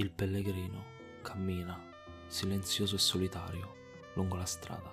Il 0.00 0.10
pellegrino 0.12 0.82
cammina, 1.20 1.78
silenzioso 2.26 2.94
e 2.94 2.98
solitario, 2.98 3.74
lungo 4.14 4.36
la 4.36 4.46
strada. 4.46 4.90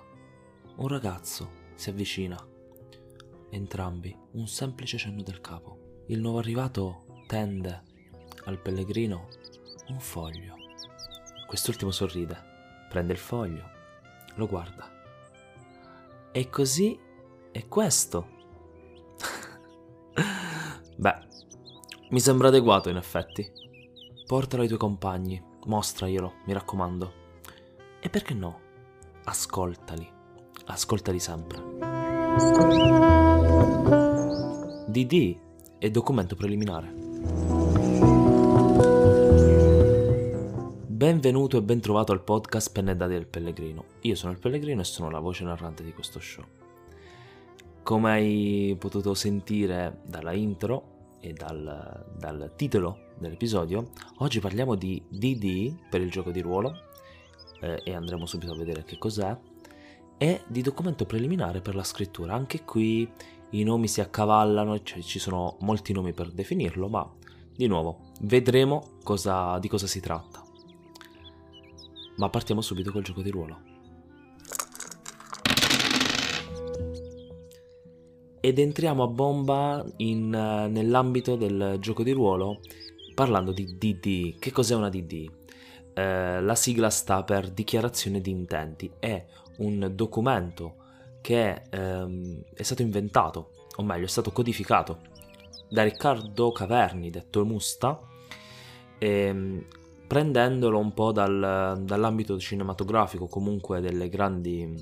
Un 0.76 0.86
ragazzo 0.86 1.50
si 1.76 1.88
avvicina. 1.88 2.36
Entrambi 3.48 4.14
un 4.32 4.46
semplice 4.46 4.98
cenno 4.98 5.22
del 5.22 5.40
capo. 5.40 6.02
Il 6.08 6.20
nuovo 6.20 6.40
arrivato 6.40 7.22
tende 7.26 7.84
al 8.44 8.58
pellegrino 8.58 9.28
un 9.88 9.98
foglio. 9.98 10.56
Quest'ultimo 11.46 11.90
sorride, 11.90 12.36
prende 12.90 13.14
il 13.14 13.18
foglio, 13.18 13.64
lo 14.34 14.46
guarda. 14.46 14.92
E 16.32 16.50
così 16.50 17.00
è 17.50 17.66
questo. 17.66 18.28
Beh, 20.98 21.26
mi 22.10 22.20
sembra 22.20 22.48
adeguato 22.48 22.90
in 22.90 22.96
effetti. 22.96 23.67
Portalo 24.28 24.60
ai 24.60 24.68
tuoi 24.68 24.78
compagni, 24.78 25.42
mostraglielo, 25.64 26.34
mi 26.44 26.52
raccomando. 26.52 27.12
E 27.98 28.10
perché 28.10 28.34
no? 28.34 28.60
Ascoltali, 29.24 30.06
ascoltali 30.66 31.18
sempre. 31.18 31.58
DD 34.86 35.38
è 35.78 35.88
documento 35.90 36.36
preliminare. 36.36 36.92
Benvenuto 40.86 41.56
e 41.56 41.62
ben 41.62 41.80
trovato 41.80 42.12
al 42.12 42.22
podcast 42.22 42.70
Penne 42.70 42.94
Dati 42.96 43.12
del 43.12 43.26
Pellegrino. 43.26 43.84
Io 44.02 44.14
sono 44.14 44.32
il 44.32 44.38
Pellegrino 44.38 44.82
e 44.82 44.84
sono 44.84 45.08
la 45.08 45.20
voce 45.20 45.44
narrante 45.44 45.82
di 45.82 45.94
questo 45.94 46.20
show. 46.20 46.44
Come 47.82 48.10
hai 48.10 48.76
potuto 48.78 49.14
sentire 49.14 50.02
dalla 50.04 50.34
intro 50.34 51.16
e 51.18 51.32
dal, 51.32 52.04
dal 52.14 52.52
titolo 52.56 53.06
dell'episodio, 53.18 53.90
oggi 54.18 54.40
parliamo 54.40 54.74
di 54.74 55.02
DD 55.08 55.88
per 55.88 56.00
il 56.00 56.10
gioco 56.10 56.30
di 56.30 56.40
ruolo 56.40 56.72
eh, 57.60 57.80
e 57.84 57.94
andremo 57.94 58.26
subito 58.26 58.52
a 58.52 58.56
vedere 58.56 58.84
che 58.84 58.98
cos'è 58.98 59.36
e 60.16 60.42
di 60.46 60.62
documento 60.62 61.04
preliminare 61.04 61.60
per 61.60 61.74
la 61.74 61.84
scrittura. 61.84 62.34
Anche 62.34 62.64
qui 62.64 63.10
i 63.50 63.62
nomi 63.62 63.88
si 63.88 64.00
accavallano, 64.00 64.82
cioè 64.82 65.00
ci 65.00 65.18
sono 65.18 65.56
molti 65.60 65.92
nomi 65.92 66.12
per 66.12 66.30
definirlo, 66.30 66.88
ma 66.88 67.08
di 67.54 67.66
nuovo 67.66 68.10
vedremo 68.22 68.98
cosa, 69.02 69.58
di 69.58 69.68
cosa 69.68 69.86
si 69.86 70.00
tratta. 70.00 70.44
Ma 72.16 72.28
partiamo 72.28 72.60
subito 72.60 72.90
col 72.90 73.02
gioco 73.02 73.22
di 73.22 73.30
ruolo. 73.30 73.66
Ed 78.40 78.58
entriamo 78.58 79.02
a 79.02 79.08
bomba 79.08 79.84
in, 79.98 80.32
uh, 80.32 80.70
nell'ambito 80.70 81.36
del 81.36 81.76
gioco 81.80 82.02
di 82.02 82.12
ruolo 82.12 82.60
parlando 83.18 83.50
di 83.50 83.76
DD. 83.76 84.38
Che 84.38 84.52
cos'è 84.52 84.76
una 84.76 84.88
DD? 84.88 85.28
Eh, 85.92 86.40
la 86.40 86.54
sigla 86.54 86.88
sta 86.88 87.24
per 87.24 87.50
dichiarazione 87.50 88.20
di 88.20 88.30
intenti. 88.30 88.88
È 88.96 89.26
un 89.56 89.90
documento 89.92 90.76
che 91.20 91.62
ehm, 91.68 92.44
è 92.54 92.62
stato 92.62 92.82
inventato, 92.82 93.66
o 93.74 93.82
meglio, 93.82 94.04
è 94.04 94.08
stato 94.08 94.30
codificato 94.30 95.00
da 95.68 95.82
Riccardo 95.82 96.52
Caverni, 96.52 97.10
detto 97.10 97.44
Musta, 97.44 97.98
ehm, 98.98 99.66
prendendolo 100.06 100.78
un 100.78 100.94
po' 100.94 101.10
dal, 101.10 101.82
dall'ambito 101.82 102.38
cinematografico, 102.38 103.26
comunque 103.26 103.80
delle 103.80 104.08
grandi 104.08 104.80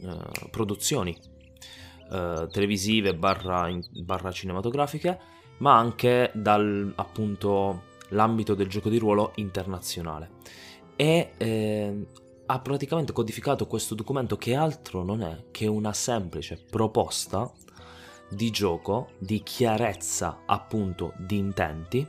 eh, 0.00 0.48
produzioni 0.50 1.14
eh, 2.10 2.48
televisive 2.50 3.14
barra, 3.14 3.68
barra 4.02 4.32
cinematografiche 4.32 5.40
ma 5.58 5.76
anche 5.76 6.30
dal 6.34 6.92
appunto 6.96 7.90
l'ambito 8.08 8.54
del 8.54 8.68
gioco 8.68 8.88
di 8.88 8.98
ruolo 8.98 9.32
internazionale. 9.36 10.30
E 10.96 11.32
eh, 11.36 12.06
ha 12.46 12.58
praticamente 12.60 13.12
codificato 13.12 13.66
questo 13.66 13.94
documento 13.94 14.36
che 14.36 14.54
altro 14.54 15.02
non 15.02 15.22
è 15.22 15.44
che 15.50 15.66
una 15.66 15.92
semplice 15.92 16.62
proposta 16.68 17.50
di 18.28 18.50
gioco, 18.50 19.10
di 19.18 19.42
chiarezza 19.42 20.42
appunto 20.46 21.12
di 21.18 21.36
intenti 21.36 22.06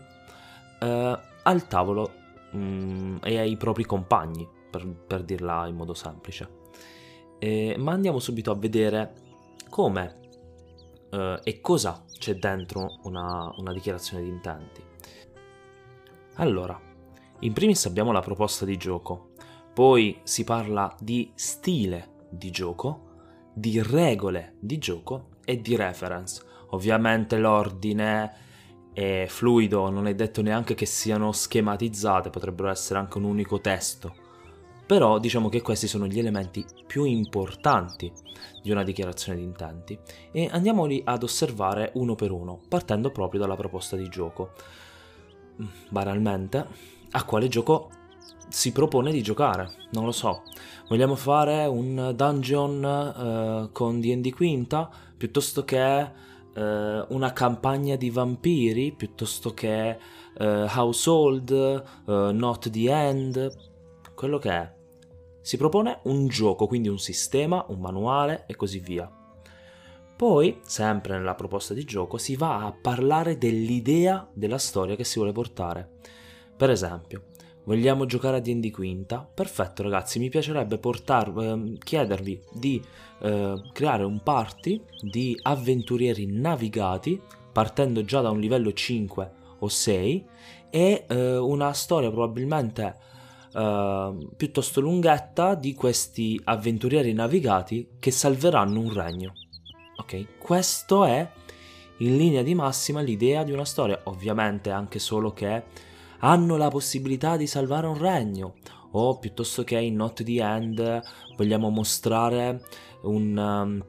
eh, 0.80 1.20
al 1.44 1.68
tavolo 1.68 2.12
mh, 2.52 2.58
mm, 2.58 3.16
e 3.24 3.40
ai 3.40 3.58
propri 3.58 3.86
compagni, 3.86 4.48
per, 4.70 4.88
per 4.88 5.24
dirla 5.24 5.68
in 5.68 5.76
modo 5.76 5.94
semplice. 5.94 6.62
Eh, 7.40 7.76
ma 7.78 7.92
andiamo 7.92 8.20
subito 8.20 8.52
a 8.52 8.56
vedere 8.56 9.14
come 9.70 10.20
eh, 11.14 11.40
e 11.44 11.62
cosa 11.62 12.04
c'è 12.18 12.36
dentro 12.36 13.00
una, 13.04 13.54
una 13.58 13.72
dichiarazione 13.72 14.24
di 14.24 14.30
intenti. 14.30 14.84
Allora, 16.36 16.80
in 17.40 17.54
primis 17.54 17.86
abbiamo 17.86 18.12
la 18.12 18.22
proposta 18.22 18.66
di 18.66 18.76
gioco, 18.78 19.30
poi 19.74 20.20
si 20.24 20.44
parla 20.44 20.94
di 21.00 21.32
stile 21.36 22.26
di 22.30 22.50
gioco, 22.50 23.12
di 23.54 23.82
regole 23.82 24.56
di 24.60 24.80
gioco 24.80 25.30
e 25.46 25.62
di 25.62 25.76
reference. 25.76 26.44
Ovviamente 26.70 27.38
l'ordine 27.38 28.42
è 28.94 29.26
fluido, 29.28 29.90
non 29.90 30.08
è 30.08 30.16
detto 30.16 30.42
neanche 30.42 30.74
che 30.74 30.88
siano 30.88 31.32
schematizzate, 31.32 32.32
potrebbero 32.32 32.70
essere 32.70 32.98
anche 33.00 33.20
un 33.20 33.26
unico 33.26 33.62
testo 33.62 34.23
però 34.86 35.18
diciamo 35.18 35.50
che 35.50 35.62
questi 35.62 35.88
sono 35.88 36.08
gli 36.08 36.20
elementi 36.20 36.66
più 36.86 37.06
importanti 37.06 38.12
di 38.62 38.72
una 38.72 38.84
dichiarazione 38.84 39.40
di 39.40 39.44
intenti 39.44 39.98
e 40.32 40.50
andiamoli 40.52 41.02
ad 41.04 41.24
osservare 41.24 41.92
uno 41.96 42.16
per 42.16 42.32
uno, 42.32 42.60
partendo 42.68 43.12
proprio 43.12 43.40
dalla 43.40 43.56
proposta 43.56 43.96
di 43.96 44.10
gioco. 44.10 44.52
Mm, 45.62 45.66
banalmente, 45.90 46.66
a 47.12 47.24
quale 47.26 47.48
gioco 47.48 47.90
si 48.50 48.72
propone 48.72 49.12
di 49.12 49.22
giocare? 49.22 49.72
Non 49.92 50.06
lo 50.06 50.12
so. 50.12 50.44
Vogliamo 50.88 51.16
fare 51.16 51.66
un 51.66 52.14
dungeon 52.16 52.84
uh, 53.66 53.72
con 53.72 54.00
DD 54.00 54.32
Quinta 54.32 54.90
piuttosto 55.16 55.64
che 55.64 56.12
uh, 56.54 56.62
una 56.62 57.32
campagna 57.34 57.96
di 57.96 58.10
vampiri, 58.10 58.92
piuttosto 58.92 59.54
che 59.54 59.98
uh, 60.38 60.44
Household, 60.44 61.84
Not 62.06 62.70
the 62.70 62.92
End, 62.92 63.72
quello 64.24 64.38
che 64.38 64.52
è. 64.52 64.74
Si 65.42 65.58
propone 65.58 66.00
un 66.04 66.28
gioco, 66.28 66.66
quindi 66.66 66.88
un 66.88 66.98
sistema, 66.98 67.66
un 67.68 67.80
manuale 67.82 68.46
e 68.48 68.56
così 68.56 68.80
via. 68.80 69.12
Poi, 70.16 70.60
sempre 70.64 71.18
nella 71.18 71.36
proposta 71.36 71.74
di 71.74 71.84
gioco, 71.84 72.18
si 72.18 72.38
va 72.38 72.66
a 72.66 72.72
parlare 72.72 73.38
dell'idea 73.38 74.26
della 74.32 74.58
storia 74.58 74.96
che 74.96 75.04
si 75.04 75.18
vuole 75.18 75.34
portare. 75.34 75.98
Per 76.56 76.70
esempio, 76.70 77.24
vogliamo 77.66 78.06
giocare 78.06 78.38
a 78.38 78.40
D&D 78.40 78.72
quinta? 78.72 79.30
Perfetto 79.34 79.84
ragazzi, 79.84 80.20
mi 80.20 80.30
piacerebbe 80.30 80.78
portar, 80.78 81.34
eh, 81.38 81.78
chiedervi 81.84 82.42
di 82.54 82.82
eh, 83.20 83.62
creare 83.74 84.06
un 84.06 84.24
party 84.24 84.82
di 85.02 85.38
avventurieri 85.42 86.28
navigati, 86.28 87.20
partendo 87.52 88.06
già 88.06 88.22
da 88.22 88.30
un 88.30 88.40
livello 88.40 88.72
5 88.72 89.32
o 89.60 89.68
6, 89.68 90.26
e 90.70 91.06
eh, 91.10 91.36
una 91.36 91.74
storia 91.74 92.10
probabilmente 92.10 93.12
uh, 93.54 94.30
piuttosto 94.36 94.82
lunghetta 94.82 95.56
di 95.56 95.74
questi 95.74 96.40
avventurieri 96.44 97.14
navigati 97.14 97.90
che 98.00 98.12
salveranno 98.12 98.80
un 98.80 98.94
regno. 98.94 99.34
Ok? 99.98 100.38
Questo 100.38 101.06
è 101.06 101.30
in 101.98 102.18
linea 102.18 102.42
di 102.42 102.56
massima 102.56 103.02
l'idea 103.02 103.44
di 103.44 103.52
una 103.52 103.66
storia, 103.66 104.00
ovviamente 104.06 104.72
anche 104.72 105.00
solo 105.00 105.32
che 105.32 105.64
hanno 106.20 106.58
la 106.58 106.70
possibilità 106.70 107.38
di 107.38 107.48
salvare 107.48 107.88
un 107.88 107.98
regno 107.98 108.56
o 108.92 109.18
piuttosto 109.20 109.64
che 109.64 109.78
in 109.80 109.96
Not 109.96 110.24
the 110.24 110.42
End 110.42 111.02
vogliamo 111.36 111.70
mostrare 111.70 112.62
un, 113.02 113.38
um, 113.38 113.86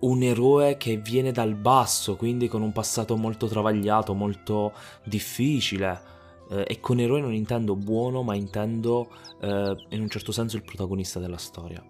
un 0.00 0.22
eroe 0.22 0.76
che 0.76 0.96
viene 0.96 1.32
dal 1.32 1.54
basso, 1.54 2.16
quindi 2.16 2.48
con 2.48 2.62
un 2.62 2.72
passato 2.72 3.16
molto 3.16 3.46
travagliato, 3.46 4.14
molto 4.14 4.72
difficile 5.04 6.10
eh, 6.50 6.64
e 6.66 6.80
con 6.80 6.98
eroe 6.98 7.20
non 7.20 7.34
intendo 7.34 7.76
buono, 7.76 8.22
ma 8.22 8.34
intendo 8.34 9.08
eh, 9.40 9.86
in 9.90 10.00
un 10.00 10.08
certo 10.08 10.32
senso 10.32 10.56
il 10.56 10.64
protagonista 10.64 11.18
della 11.20 11.38
storia. 11.38 11.84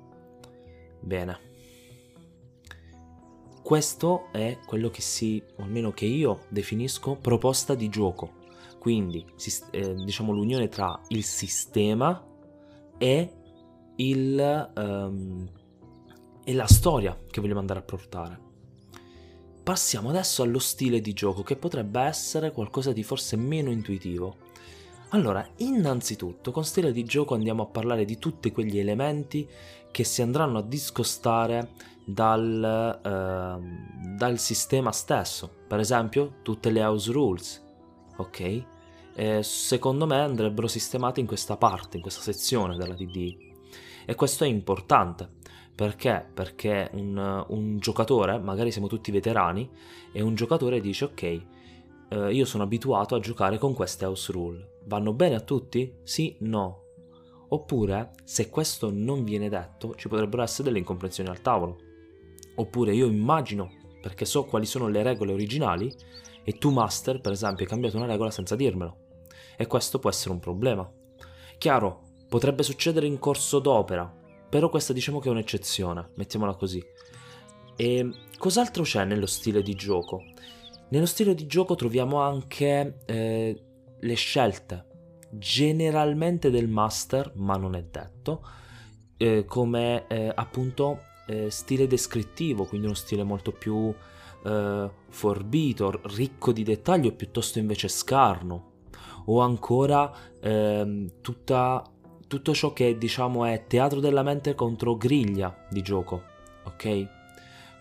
Bene. 1.01 1.51
Questo 3.63 4.31
è 4.33 4.59
quello 4.67 4.91
che 4.91 5.01
si, 5.01 5.43
o 5.59 5.63
almeno 5.63 5.93
che 5.93 6.05
io 6.05 6.47
definisco 6.49 7.17
proposta 7.17 7.75
di 7.75 7.89
gioco. 7.89 8.41
Quindi, 8.79 9.25
eh, 9.71 9.95
diciamo, 9.95 10.33
l'unione 10.33 10.69
tra 10.69 11.01
il 11.09 11.23
sistema 11.23 12.21
e, 12.99 13.33
il, 13.97 14.73
um, 14.77 15.49
e 16.45 16.55
la 16.55 16.67
storia 16.67 17.17
che 17.31 17.41
vogliamo 17.41 17.61
andare 17.61 17.79
a 17.79 17.85
portare. 17.85 18.41
Passiamo 19.63 20.09
adesso 20.09 20.43
allo 20.43 20.59
stile 20.59 21.01
di 21.01 21.13
gioco 21.13 21.45
che 21.45 21.55
potrebbe 21.55 22.01
essere 22.01 22.51
qualcosa 22.51 22.93
di 22.93 23.05
forse 23.05 23.37
meno 23.37 23.71
intuitivo. 23.71 24.42
Allora, 25.15 25.47
innanzitutto, 25.59 26.51
con 26.51 26.65
stile 26.65 26.93
di 26.93 27.05
gioco 27.05 27.35
andiamo 27.35 27.63
a 27.63 27.67
parlare 27.67 28.05
di 28.05 28.19
tutti 28.19 28.51
quegli 28.51 28.79
elementi 28.79 29.49
che 29.91 30.05
si 30.05 30.23
andranno 30.23 30.59
a 30.59 30.63
discostare 30.63 31.71
dal, 32.05 33.01
eh, 33.05 34.17
dal 34.17 34.39
sistema 34.39 34.91
stesso. 34.91 35.51
Per 35.67 35.79
esempio, 35.79 36.37
tutte 36.43 36.71
le 36.71 36.83
house 36.83 37.13
rules, 37.13 37.63
ok? 38.17 38.65
eh, 39.15 39.43
secondo 39.43 40.07
me 40.07 40.21
andrebbero 40.21 40.67
sistemate 40.67 41.21
in 41.21 41.27
questa 41.27 41.57
parte, 41.57 41.97
in 41.97 42.03
questa 42.03 42.23
sezione 42.23 42.77
della 42.77 42.95
DD. 42.95 43.37
E 44.05 44.15
questo 44.15 44.45
è 44.45 44.49
importante. 44.49 45.29
Perché? 45.75 46.27
Perché 46.33 46.91
un, 46.93 47.45
un 47.49 47.79
giocatore, 47.79 48.39
magari 48.39 48.71
siamo 48.71 48.89
tutti 48.89 49.11
veterani, 49.11 49.69
e 50.13 50.23
un 50.23 50.35
giocatore 50.35 50.81
dice 50.81 51.07
ok, 51.07 51.43
eh, 52.13 52.35
io 52.35 52.45
sono 52.45 52.65
abituato 52.65 53.15
a 53.15 53.21
giocare 53.21 53.57
con 53.57 53.73
queste 53.73 54.05
house 54.05 54.31
rule. 54.33 54.81
Vanno 54.85 55.15
bene 55.15 55.37
a 55.37 55.41
tutti? 55.41 55.97
Sì? 56.03 56.37
No? 56.41 56.81
Oppure, 57.49 58.13
se 58.25 58.51
questo 58.51 58.91
non 58.93 59.25
viene 59.25 59.49
detto, 59.49 59.95
ci 59.95 60.09
potrebbero 60.09 60.43
essere 60.43 60.65
delle 60.65 60.79
incomprensioni 60.79 61.31
al 61.31 61.41
tavolo. 61.41 61.79
Oppure 62.57 62.95
io 62.95 63.07
immagino, 63.07 63.71
perché 64.01 64.25
so 64.25 64.45
quali 64.45 64.67
sono 64.67 64.89
le 64.89 65.03
regole 65.03 65.33
originali, 65.33 65.91
e 66.45 66.53
tu 66.59 66.71
master, 66.71 67.21
per 67.21 67.33
esempio, 67.33 67.65
hai 67.65 67.71
cambiato 67.71 67.97
una 67.97 68.07
regola 68.07 68.31
senza 68.31 68.57
dirmelo. 68.57 68.97
E 69.57 69.67
questo 69.67 69.99
può 69.99 70.11
essere 70.11 70.33
un 70.33 70.41
problema. 70.41 70.91
Chiaro, 71.57 72.03
potrebbe 72.29 72.63
succedere 72.63 73.07
in 73.07 73.19
corso 73.19 73.59
d'opera, 73.59 74.13
però 74.49 74.69
questa 74.69 74.93
diciamo 74.93 75.19
che 75.19 75.29
è 75.29 75.31
un'eccezione, 75.31 76.11
mettiamola 76.17 76.55
così. 76.57 76.83
E 77.77 78.11
cos'altro 78.39 78.83
c'è 78.83 79.05
nello 79.05 79.27
stile 79.27 79.63
di 79.63 79.75
gioco? 79.75 80.23
Nello 80.93 81.07
stile 81.07 81.35
di 81.35 81.47
gioco 81.47 81.75
troviamo 81.75 82.21
anche 82.21 82.99
eh, 83.07 83.63
le 83.99 84.15
scelte, 84.15 84.85
generalmente 85.31 86.51
del 86.51 86.69
master, 86.69 87.33
ma 87.37 87.57
non 87.57 87.75
è 87.75 87.83
detto, 87.83 88.47
eh, 89.17 89.47
come 89.47 90.07
eh, 90.07 90.31
appunto 90.35 91.05
eh, 91.29 91.51
stile 91.51 91.87
descrittivo, 91.87 92.67
quindi 92.67 92.89
uno 92.89 92.95
stile 92.95 93.23
molto 93.23 93.53
più 93.53 93.91
eh, 94.45 94.91
forbito, 95.09 95.99
ricco 96.15 96.53
di 96.53 96.63
dettagli 96.63 97.07
o 97.07 97.13
piuttosto 97.13 97.59
invece 97.59 97.89
scarno, 97.89 98.73
o 99.25 99.41
ancora 99.41 100.13
ehm, 100.43 101.23
tutta, 101.23 101.83
tutto 102.27 102.53
ciò 102.53 102.75
che 102.75 102.99
diciamo 102.99 103.47
è 103.47 103.65
teatro 103.67 103.99
della 103.99 104.23
mente 104.23 104.55
contro 104.55 104.99
griglia 104.99 105.57
di 105.71 105.81
gioco, 105.81 106.23
ok? 106.65 107.22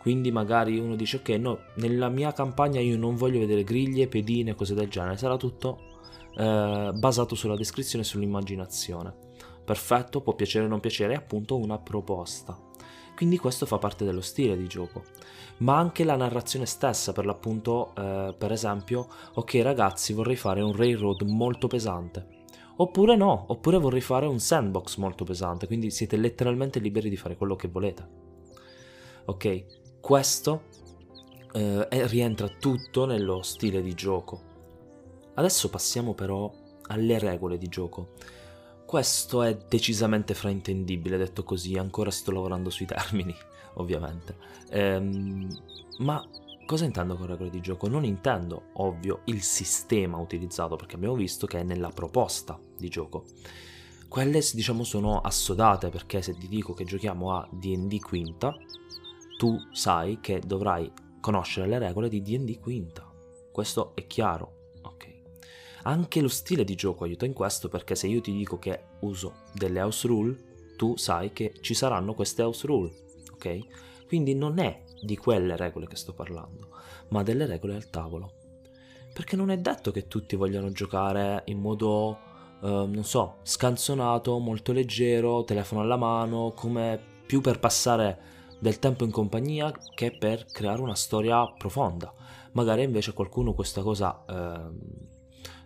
Quindi 0.01 0.31
magari 0.31 0.80
uno 0.80 0.95
dice 0.95 1.18
ok, 1.18 1.30
no, 1.30 1.59
nella 1.75 2.09
mia 2.09 2.33
campagna 2.33 2.80
io 2.80 2.98
non 2.98 3.15
voglio 3.15 3.38
vedere 3.38 3.63
griglie, 3.63 4.07
pedine, 4.07 4.56
cose 4.56 4.74
del 4.74 4.89
genere, 4.89 5.15
sarà 5.15 5.38
tutto 5.38 5.89
eh, 6.36 6.92
basato 6.95 7.36
sulla 7.36 7.56
descrizione 7.56 8.03
e 8.03 8.07
sull'immaginazione. 8.07 9.13
Perfetto, 9.63 10.21
può 10.21 10.33
piacere 10.33 10.65
o 10.65 10.68
non 10.68 10.80
piacere, 10.80 11.13
è 11.13 11.18
appunto 11.18 11.56
una 11.56 11.77
proposta. 11.77 12.57
Quindi 13.15 13.38
questo 13.38 13.68
fa 13.68 13.77
parte 13.77 14.03
dello 14.03 14.21
stile 14.21 14.57
di 14.57 14.65
gioco. 14.65 15.03
Ma 15.57 15.77
anche 15.77 16.03
la 16.03 16.15
narrazione 16.15 16.65
stessa, 16.65 17.13
per 17.13 17.27
l'appunto, 17.27 17.94
eh, 17.95 18.33
per 18.36 18.51
esempio, 18.51 19.07
ok 19.36 19.59
ragazzi, 19.62 20.13
vorrei 20.13 20.36
fare 20.36 20.62
un 20.62 20.75
railroad 20.75 21.21
molto 21.21 21.68
pesante. 21.68 22.39
Oppure 22.77 23.15
no, 23.15 23.45
oppure 23.50 23.77
vorrei 23.77 24.01
fare 24.01 24.25
un 24.25 24.39
sandbox 24.39 24.98
molto 24.98 25.24
pesante, 25.24 25.68
quindi 25.68 25.92
siete 25.92 26.18
letteralmente 26.18 26.80
liberi 26.80 27.09
di 27.09 27.18
fare 27.18 27.38
quello 27.38 27.56
che 27.56 27.68
volete. 27.68 28.07
Ok, 29.25 29.65
questo 30.01 30.63
eh, 31.53 31.88
rientra 32.07 32.48
tutto 32.48 33.06
nello 33.06 33.44
stile 33.44 33.81
di 33.81 33.94
gioco. 33.94 34.50
Adesso 35.36 35.69
passiamo 35.69 36.13
però 36.13 36.51
alle 36.88 37.19
regole 37.19 37.57
di 37.57 37.68
gioco. 37.68 38.09
Questo 38.86 39.44
è 39.44 39.56
decisamente 39.69 40.33
fraintendibile, 40.33 41.18
detto 41.18 41.44
così, 41.44 41.77
ancora 41.77 42.12
sto 42.12 42.31
lavorando 42.31 42.69
sui 42.69 42.86
termini, 42.86 43.33
ovviamente. 43.75 44.36
Ehm, 44.71 45.48
ma 46.00 46.21
cosa 46.65 46.83
intendo 46.83 47.15
con 47.15 47.27
regole 47.27 47.50
di 47.50 47.62
gioco? 47.62 47.88
Non 47.88 48.03
intendo, 48.03 48.71
ovvio, 48.74 49.21
il 49.25 49.42
sistema 49.44 50.18
utilizzato, 50.18 50.75
perché 50.75 50.95
abbiamo 50.95 51.15
visto 51.15 51.48
che 51.48 51.59
è 51.59 51.63
nella 51.63 51.89
proposta 51.89 52.59
di 52.77 52.89
gioco. 52.89 53.24
Quelle, 54.09 54.42
diciamo, 54.53 54.83
sono 54.83 55.21
assodate, 55.21 55.88
perché 55.89 56.21
se 56.21 56.36
ti 56.36 56.50
dico 56.50 56.74
che 56.74 56.83
giochiamo 56.83 57.33
a 57.33 57.48
D&D 57.50 57.98
quinta, 58.00 58.53
tu 59.41 59.57
sai 59.71 60.19
che 60.21 60.39
dovrai 60.39 60.93
conoscere 61.19 61.65
le 61.65 61.79
regole 61.79 62.09
di 62.09 62.21
D&D 62.21 62.59
quinta. 62.59 63.11
Questo 63.51 63.95
è 63.95 64.05
chiaro, 64.05 64.59
anche 65.83 66.21
lo 66.21 66.27
stile 66.27 66.63
di 66.63 66.75
gioco 66.75 67.05
aiuta 67.05 67.25
in 67.25 67.33
questo 67.33 67.67
perché 67.67 67.95
se 67.95 68.05
io 68.05 68.21
ti 68.21 68.31
dico 68.31 68.59
che 68.59 68.83
uso 68.99 69.33
delle 69.51 69.81
house 69.81 70.07
rule, 70.07 70.38
tu 70.77 70.95
sai 70.95 71.33
che 71.33 71.53
ci 71.61 71.73
saranno 71.73 72.13
queste 72.13 72.43
house 72.43 72.67
rule, 72.67 72.91
ok? 73.33 74.05
Quindi 74.05 74.35
non 74.35 74.59
è 74.59 74.83
di 75.01 75.17
quelle 75.17 75.55
regole 75.55 75.88
che 75.88 75.95
sto 75.95 76.13
parlando, 76.13 76.67
ma 77.07 77.23
delle 77.23 77.47
regole 77.47 77.73
al 77.73 77.89
tavolo. 77.89 78.33
Perché 79.11 79.35
non 79.35 79.49
è 79.49 79.57
detto 79.57 79.89
che 79.89 80.07
tutti 80.07 80.35
vogliano 80.35 80.69
giocare 80.69 81.41
in 81.45 81.59
modo, 81.59 82.19
eh, 82.61 82.67
non 82.67 83.03
so, 83.03 83.38
scanzonato, 83.41 84.38
molto 84.38 84.71
leggero, 84.71 85.43
telefono 85.45 85.81
alla 85.81 85.97
mano, 85.97 86.53
come 86.55 86.99
più 87.25 87.41
per 87.41 87.57
passare 87.57 88.30
del 88.61 88.77
tempo 88.77 89.03
in 89.03 89.09
compagnia 89.09 89.73
che 89.95 90.15
per 90.15 90.45
creare 90.45 90.81
una 90.81 90.93
storia 90.93 91.51
profonda. 91.57 92.13
Magari 92.51 92.83
invece 92.83 93.11
qualcuno 93.11 93.53
questa 93.53 93.81
cosa 93.81 94.23
eh, 94.29 94.69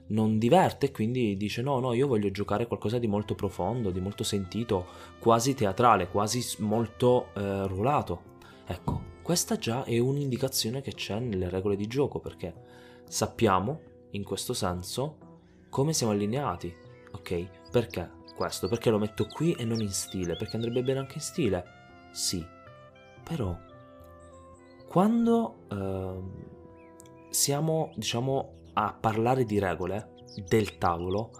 non 0.08 0.38
diverte 0.38 0.86
e 0.86 0.92
quindi 0.92 1.36
dice 1.36 1.62
no, 1.62 1.80
no, 1.80 1.92
io 1.92 2.08
voglio 2.08 2.32
giocare 2.32 2.68
qualcosa 2.68 2.98
di 2.98 3.08
molto 3.08 3.36
profondo, 3.36 3.92
di 3.92 4.00
molto 4.00 4.24
sentito, 4.24 4.86
quasi 5.20 5.54
teatrale, 5.54 6.08
quasi 6.08 6.42
molto 6.60 7.34
eh, 7.36 7.68
ruolato. 7.68 8.34
Ecco, 8.66 9.02
questa 9.22 9.58
già 9.58 9.84
è 9.84 10.00
un'indicazione 10.00 10.80
che 10.80 10.94
c'è 10.94 11.20
nelle 11.20 11.50
regole 11.50 11.76
di 11.76 11.88
gioco 11.88 12.22
perché 12.22 12.54
sappiamo, 13.10 13.82
in 14.12 14.24
questo 14.24 14.54
senso, 14.54 15.18
come 15.70 15.92
siamo 15.92 16.14
allineati. 16.14 16.74
Ok? 17.12 17.70
Perché 17.72 18.10
questo? 18.38 18.70
Perché 18.70 18.90
lo 18.90 19.00
metto 19.00 19.28
qui 19.28 19.52
e 19.52 19.66
non 19.66 19.82
in 19.82 19.92
stile? 19.92 20.38
Perché 20.38 20.56
andrebbe 20.56 20.82
bene 20.82 21.00
anche 21.00 21.16
in 21.16 21.22
stile? 21.22 21.66
Sì. 22.14 22.55
Però, 23.28 23.58
quando 24.88 25.56
eh, 25.72 26.20
siamo, 27.30 27.92
diciamo, 27.96 28.54
a 28.74 28.94
parlare 28.94 29.46
di 29.46 29.58
regole 29.58 30.14
del 30.48 30.78
tavolo 30.78 31.32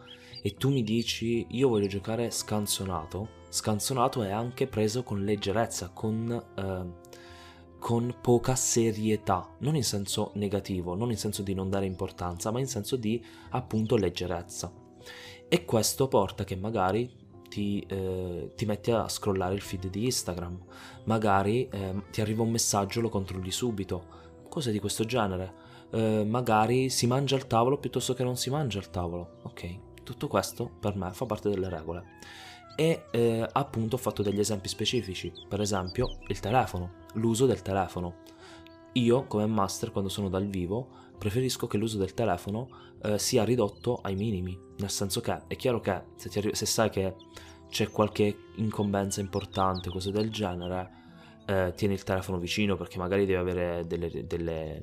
e 0.42 0.56
tu 0.56 0.72
mi 0.72 0.84
dici 0.84 1.46
io 1.50 1.70
voglio 1.70 1.88
giocare 1.88 2.32
scanzonato, 2.32 3.44
scanzonato 3.50 4.24
è 4.24 4.32
anche 4.32 4.68
preso 4.68 5.04
con 5.04 5.24
leggerezza, 5.24 5.90
con, 5.90 6.32
eh, 6.32 7.80
con 7.80 8.16
poca 8.20 8.56
serietà, 8.56 9.56
non 9.60 9.76
in 9.76 9.84
senso 9.84 10.32
negativo, 10.36 10.96
non 10.96 11.12
in 11.12 11.18
senso 11.18 11.44
di 11.44 11.54
non 11.54 11.70
dare 11.70 11.86
importanza, 11.86 12.52
ma 12.52 12.60
in 12.60 12.68
senso 12.68 12.96
di 12.96 13.24
appunto 13.50 13.96
leggerezza. 13.96 14.74
E 15.48 15.66
questo 15.66 16.08
porta 16.08 16.44
che 16.44 16.56
magari 16.56 17.10
ti, 17.56 17.86
eh, 17.88 18.52
ti, 18.54 18.66
metti 18.66 18.92
a 18.92 19.08
scrollare 19.08 19.54
il 19.54 19.62
feed 19.62 19.88
di 19.88 20.04
Instagram, 20.04 20.60
magari 21.06 21.70
eh, 21.70 22.04
ti 22.12 22.20
arriva 22.20 22.44
un 22.44 22.52
messaggio, 22.52 23.00
lo 23.00 23.08
controlli 23.08 23.50
subito, 23.52 24.04
cose 24.50 24.74
di 24.74 24.80
questo 24.80 25.06
genere 25.06 25.64
eh, 25.92 26.26
magari 26.28 26.90
si 26.90 27.08
mangia 27.08 27.38
al 27.38 27.48
tavolo 27.48 27.78
piuttosto 27.78 28.14
che 28.14 28.24
non 28.24 28.36
si 28.36 28.50
mangia 28.50 28.80
al 28.80 28.90
tavolo. 28.90 29.38
Ok, 29.44 30.04
tutto 30.04 30.28
questo 30.28 30.70
per 30.82 30.98
me 30.98 31.12
fa 31.14 31.26
parte 31.26 31.50
delle 31.50 31.70
regole. 31.70 32.04
E 32.76 33.06
eh, 33.12 33.48
appunto 33.50 33.96
ho 33.96 34.00
fatto 34.00 34.22
degli 34.22 34.40
esempi 34.40 34.68
specifici, 34.68 35.32
per 35.48 35.62
esempio 35.62 36.18
il 36.28 36.40
telefono, 36.42 37.06
l'uso 37.14 37.46
del 37.46 37.62
telefono. 37.62 38.24
Io 38.94 39.26
come 39.28 39.46
master 39.46 39.92
quando 39.92 40.10
sono 40.10 40.28
dal 40.28 40.48
vivo 40.48 41.04
preferisco 41.18 41.68
che 41.68 41.78
l'uso 41.78 41.98
del 41.98 42.14
telefono 42.14 42.68
eh, 43.02 43.20
sia 43.20 43.44
ridotto 43.44 44.00
ai 44.02 44.16
minimi, 44.16 44.58
nel 44.78 44.90
senso 44.90 45.22
che 45.22 45.44
è 45.48 45.56
chiaro 45.56 45.80
che 45.80 46.02
se, 46.16 46.30
arri- 46.40 46.56
se 46.56 46.66
sai 46.66 46.90
che 46.90 47.16
c'è 47.70 47.90
qualche 47.90 48.38
incombenza 48.56 49.22
importante, 49.22 49.90
cose 49.90 50.12
del 50.12 50.32
genere, 50.32 50.92
eh, 51.46 51.74
tieni 51.76 51.94
il 51.94 52.04
telefono 52.04 52.40
vicino 52.40 52.76
perché 52.76 52.98
magari 52.98 53.26
devi 53.26 53.38
avere 53.38 53.86
delle, 53.86 54.26
delle 54.26 54.82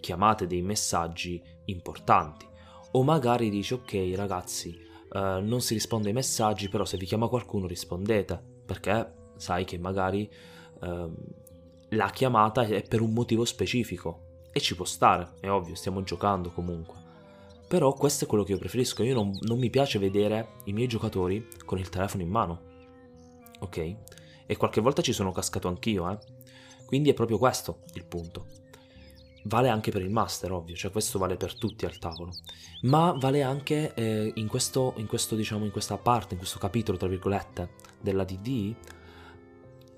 chiamate, 0.00 0.46
dei 0.46 0.62
messaggi 0.62 1.42
importanti. 1.66 2.46
O 2.92 3.02
magari 3.02 3.50
dici 3.50 3.74
ok 3.74 4.12
ragazzi, 4.14 4.70
eh, 5.12 5.40
non 5.42 5.60
si 5.60 5.74
risponde 5.74 6.08
ai 6.08 6.14
messaggi, 6.14 6.68
però 6.68 6.84
se 6.84 6.96
vi 6.96 7.06
chiama 7.06 7.28
qualcuno 7.28 7.66
rispondete, 7.66 8.42
perché 8.64 9.14
sai 9.36 9.64
che 9.64 9.78
magari 9.78 10.30
eh, 10.82 11.10
la 11.90 12.10
chiamata 12.10 12.62
è 12.62 12.82
per 12.82 13.00
un 13.00 13.12
motivo 13.12 13.44
specifico. 13.44 14.25
E 14.56 14.60
ci 14.60 14.74
può 14.74 14.86
stare, 14.86 15.32
è 15.40 15.50
ovvio, 15.50 15.74
stiamo 15.74 16.02
giocando 16.02 16.48
comunque. 16.48 16.96
Però 17.68 17.92
questo 17.92 18.24
è 18.24 18.26
quello 18.26 18.42
che 18.42 18.52
io 18.52 18.58
preferisco, 18.58 19.02
io 19.02 19.12
non, 19.12 19.36
non 19.42 19.58
mi 19.58 19.68
piace 19.68 19.98
vedere 19.98 20.54
i 20.64 20.72
miei 20.72 20.88
giocatori 20.88 21.46
con 21.66 21.76
il 21.76 21.90
telefono 21.90 22.22
in 22.22 22.30
mano. 22.30 22.60
Ok? 23.58 23.96
E 24.46 24.56
qualche 24.56 24.80
volta 24.80 25.02
ci 25.02 25.12
sono 25.12 25.30
cascato 25.30 25.68
anch'io, 25.68 26.10
eh. 26.10 26.18
Quindi 26.86 27.10
è 27.10 27.12
proprio 27.12 27.36
questo 27.36 27.82
il 27.92 28.06
punto. 28.06 28.46
Vale 29.42 29.68
anche 29.68 29.90
per 29.90 30.00
il 30.00 30.08
master, 30.08 30.50
ovvio, 30.52 30.74
cioè 30.74 30.90
questo 30.90 31.18
vale 31.18 31.36
per 31.36 31.58
tutti 31.58 31.84
al 31.84 31.98
tavolo. 31.98 32.32
Ma 32.84 33.12
vale 33.12 33.42
anche 33.42 33.92
eh, 33.92 34.32
in, 34.36 34.48
questo, 34.48 34.94
in, 34.96 35.06
questo, 35.06 35.34
diciamo, 35.34 35.66
in 35.66 35.70
questa 35.70 35.98
parte, 35.98 36.32
in 36.32 36.38
questo 36.38 36.58
capitolo, 36.58 36.96
tra 36.96 37.08
virgolette, 37.08 37.72
della 38.00 38.24
DD, 38.24 38.74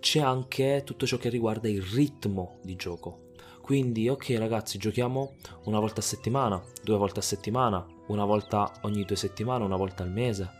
c'è 0.00 0.18
anche 0.18 0.82
tutto 0.84 1.06
ciò 1.06 1.16
che 1.16 1.28
riguarda 1.28 1.68
il 1.68 1.80
ritmo 1.80 2.58
di 2.64 2.74
gioco. 2.74 3.26
Quindi, 3.68 4.08
ok 4.08 4.34
ragazzi, 4.38 4.78
giochiamo 4.78 5.34
una 5.64 5.78
volta 5.78 6.00
a 6.00 6.02
settimana, 6.02 6.58
due 6.82 6.96
volte 6.96 7.18
a 7.18 7.22
settimana, 7.22 7.86
una 8.06 8.24
volta 8.24 8.72
ogni 8.84 9.04
due 9.04 9.14
settimane, 9.14 9.62
una 9.62 9.76
volta 9.76 10.02
al 10.02 10.10
mese, 10.10 10.50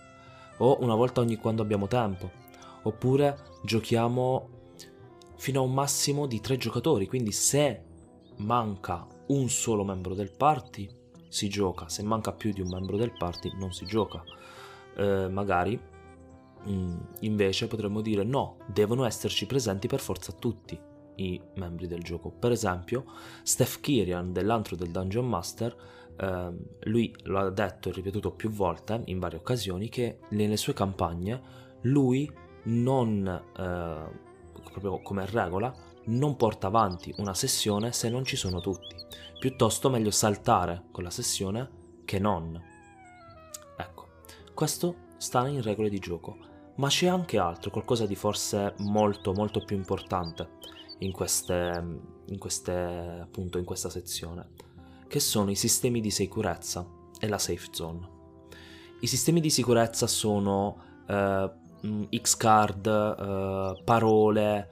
o 0.59 0.77
una 0.83 0.95
volta 0.95 1.23
ogni 1.23 1.37
quando 1.37 1.63
abbiamo 1.63 1.87
tempo. 1.87 2.31
Oppure 2.83 3.39
giochiamo 3.63 4.49
fino 5.37 5.61
a 5.61 5.63
un 5.63 5.73
massimo 5.73 6.27
di 6.27 6.39
tre 6.43 6.59
giocatori, 6.59 7.07
quindi 7.07 7.33
se 7.33 7.83
manca 8.41 9.07
un 9.29 9.49
solo 9.49 9.85
membro 9.85 10.13
del 10.13 10.37
party 10.37 10.87
si 11.29 11.49
gioca, 11.49 11.89
se 11.89 12.03
manca 12.03 12.35
più 12.35 12.53
di 12.53 12.61
un 12.61 12.69
membro 12.69 12.99
del 12.99 13.17
party 13.17 13.57
non 13.57 13.73
si 13.73 13.87
gioca. 13.87 14.23
Eh, 14.95 15.29
magari 15.31 15.81
mh, 16.63 16.71
mm, 16.71 16.99
invece 17.21 17.69
potremmo 17.69 18.03
dire 18.03 18.23
no, 18.23 18.59
devono 18.67 19.07
esserci 19.07 19.47
presenti 19.47 19.89
per 19.89 20.01
forza 20.01 20.31
tutti 20.33 20.88
i 21.19 21.41
membri 21.55 21.87
del 21.87 22.03
gioco. 22.03 22.31
Per 22.31 22.51
esempio, 22.51 23.05
Steph 23.43 23.81
Kirian 23.81 24.33
dell'antro 24.33 24.77
del 24.77 24.91
Dungeon 24.91 25.27
Master, 25.27 25.77
eh, 26.17 26.53
lui 26.81 27.15
lo 27.25 27.39
ha 27.39 27.51
detto 27.51 27.89
e 27.89 27.93
ripetuto 27.93 28.33
più 28.33 28.51
volte 28.51 29.03
in 29.07 29.19
varie 29.19 29.39
occasioni 29.39 29.89
che 29.89 30.19
nelle 30.31 30.57
sue 30.57 30.73
campagne 30.73 31.67
lui 31.83 32.31
non, 32.65 33.27
eh, 33.27 34.61
proprio 34.71 35.01
come 35.01 35.27
regola, 35.27 35.73
non 36.07 36.37
porta 36.37 36.69
avanti 36.69 37.15
una 37.19 37.35
sessione 37.35 37.93
se 37.93 38.09
non 38.09 38.25
ci 38.25 38.37
sono 38.37 38.61
tutti. 38.61 38.97
Piuttosto 39.39 39.91
meglio 39.91 40.11
saltare 40.11 40.85
con 40.91 41.05
la 41.05 41.11
sessione 41.11 41.71
che 42.05 42.19
non. 42.19 42.61
Ecco, 43.77 44.09
questo 44.55 45.07
sta 45.19 45.47
in 45.47 45.63
regole 45.63 45.89
di 45.89 45.99
gioco, 45.99 46.37
ma 46.79 46.89
c'è 46.89 47.07
anche 47.07 47.39
altro, 47.39 47.71
qualcosa 47.71 48.07
di 48.07 48.15
forse 48.15 48.75
molto 48.79 49.33
molto 49.33 49.65
più 49.65 49.77
importante 49.77 50.57
in 51.01 51.13
queste, 51.13 52.01
in 52.27 52.39
queste 52.39 52.73
appunto 52.73 53.59
in 53.59 53.65
questa 53.65 53.91
sezione, 53.91 54.51
che 55.07 55.21
sono 55.21 55.51
i 55.51 55.55
sistemi 55.55 56.01
di 56.01 56.11
sicurezza 56.11 56.87
e 57.21 57.29
la 57.29 57.39
safe 57.39 57.69
zone. 57.71 58.17
I 59.01 59.07
sistemi 59.07 59.41
di 59.41 59.51
sicurezza 59.51 60.07
sono 60.07 61.03
eh, 61.07 61.51
X-card, 62.17 62.87
eh, 62.87 63.83
parole, 63.85 64.69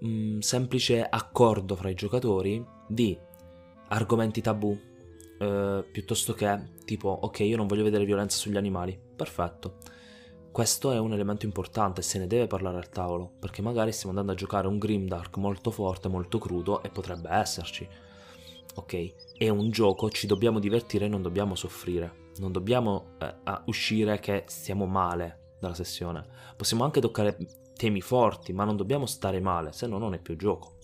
mh, 0.00 0.38
semplice 0.38 1.02
accordo 1.02 1.76
fra 1.76 1.88
i 1.88 1.94
giocatori 1.94 2.64
di 2.86 3.18
argomenti 3.88 4.40
tabù, 4.40 4.78
eh, 5.38 5.84
piuttosto 5.90 6.32
che 6.34 6.70
tipo, 6.84 7.08
ok, 7.08 7.40
io 7.40 7.56
non 7.56 7.66
voglio 7.66 7.84
vedere 7.84 8.04
violenza 8.04 8.36
sugli 8.38 8.56
animali, 8.56 8.98
perfetto. 9.16 10.00
Questo 10.52 10.92
è 10.92 10.98
un 10.98 11.14
elemento 11.14 11.46
importante, 11.46 12.02
se 12.02 12.18
ne 12.18 12.26
deve 12.26 12.46
parlare 12.46 12.76
al 12.76 12.90
tavolo, 12.90 13.32
perché 13.38 13.62
magari 13.62 13.90
stiamo 13.90 14.10
andando 14.10 14.32
a 14.32 14.34
giocare 14.34 14.68
un 14.68 14.76
Grimdark 14.76 15.38
molto 15.38 15.70
forte, 15.70 16.08
molto 16.08 16.36
crudo, 16.36 16.82
e 16.82 16.90
potrebbe 16.90 17.30
esserci. 17.30 17.88
Ok? 18.74 19.34
È 19.38 19.48
un 19.48 19.70
gioco, 19.70 20.10
ci 20.10 20.26
dobbiamo 20.26 20.58
divertire 20.58 21.06
e 21.06 21.08
non 21.08 21.22
dobbiamo 21.22 21.54
soffrire. 21.54 22.30
Non 22.36 22.52
dobbiamo 22.52 23.14
eh, 23.18 23.34
uscire 23.64 24.20
che 24.20 24.44
stiamo 24.46 24.84
male 24.84 25.54
dalla 25.58 25.72
sessione. 25.72 26.26
Possiamo 26.54 26.84
anche 26.84 27.00
toccare 27.00 27.34
temi 27.74 28.02
forti, 28.02 28.52
ma 28.52 28.64
non 28.64 28.76
dobbiamo 28.76 29.06
stare 29.06 29.40
male, 29.40 29.72
se 29.72 29.86
no 29.86 29.96
non 29.96 30.12
è 30.12 30.18
più 30.18 30.36
gioco. 30.36 30.76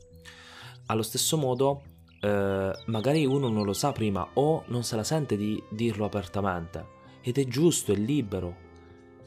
Allo 0.87 1.03
stesso 1.03 1.37
modo, 1.37 1.83
eh, 2.23 2.73
magari 2.87 3.27
uno 3.27 3.49
non 3.51 3.67
lo 3.67 3.75
sa 3.75 3.93
prima 3.93 4.27
o 4.33 4.65
non 4.69 4.83
se 4.83 4.97
la 4.97 5.05
sente 5.05 5.37
di 5.37 5.63
dirlo 5.69 6.07
apertamente, 6.07 6.87
ed 7.21 7.37
è 7.37 7.45
giusto, 7.45 7.93
è 7.93 7.97
libero. 7.97 8.65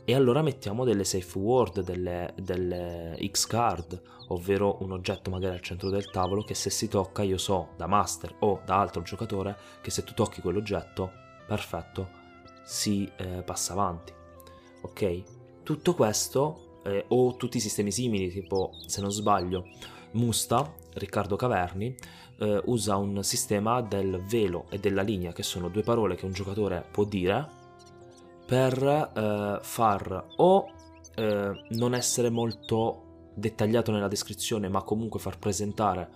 E 0.04 0.16
allora 0.16 0.42
mettiamo 0.42 0.84
delle 0.84 1.04
safe 1.04 1.38
word, 1.38 1.82
delle, 1.82 2.34
delle 2.36 3.18
X 3.30 3.46
card, 3.46 4.02
ovvero 4.30 4.78
un 4.82 4.92
oggetto 4.92 5.30
magari 5.30 5.56
al 5.56 5.62
centro 5.62 5.90
del 5.90 6.10
tavolo 6.10 6.44
che 6.44 6.56
se 6.56 6.70
si 6.70 6.88
tocca 6.88 7.22
io 7.22 7.38
so 7.38 7.70
da 7.78 7.86
master 7.86 8.36
o 8.40 8.62
da 8.66 8.80
altro 8.80 9.04
giocatore 9.04 9.56
che 9.82 9.92
se 9.92 10.04
tu 10.04 10.14
tocchi 10.14 10.42
quell'oggetto, 10.42 11.12
perfetto, 11.46 12.10
si 12.64 13.10
eh, 13.18 13.44
passa 13.44 13.74
avanti. 13.74 14.12
Ok? 14.82 15.24
Tutto 15.64 15.94
questo 15.94 16.80
eh, 16.84 17.06
o 17.10 17.36
tutti 17.36 17.58
i 17.58 17.62
sistemi 17.62 17.92
simili, 17.92 18.30
tipo 18.30 18.72
se 18.88 19.02
non 19.02 19.12
sbaglio, 19.12 19.68
Musta, 20.14 20.74
Riccardo 20.94 21.36
Caverni, 21.36 21.96
eh, 22.40 22.62
usa 22.66 22.98
un 22.98 23.24
sistema 23.24 23.82
del 23.82 24.24
velo 24.26 24.66
e 24.70 24.80
della 24.80 25.04
linea, 25.04 25.32
che 25.32 25.44
sono 25.44 25.70
due 25.70 25.84
parole 25.84 26.16
che 26.16 26.26
un 26.26 26.34
giocatore 26.34 26.84
può 26.92 27.04
dire 27.04 27.60
per 28.52 28.84
eh, 29.16 29.60
far 29.62 30.26
o 30.36 30.74
eh, 31.16 31.52
non 31.70 31.96
essere 31.96 32.30
molto 32.30 33.30
dettagliato 33.34 33.94
nella 33.94 34.10
descrizione, 34.10 34.68
ma 34.68 34.84
comunque 34.84 35.22
far 35.22 35.40
presentare 35.40 36.10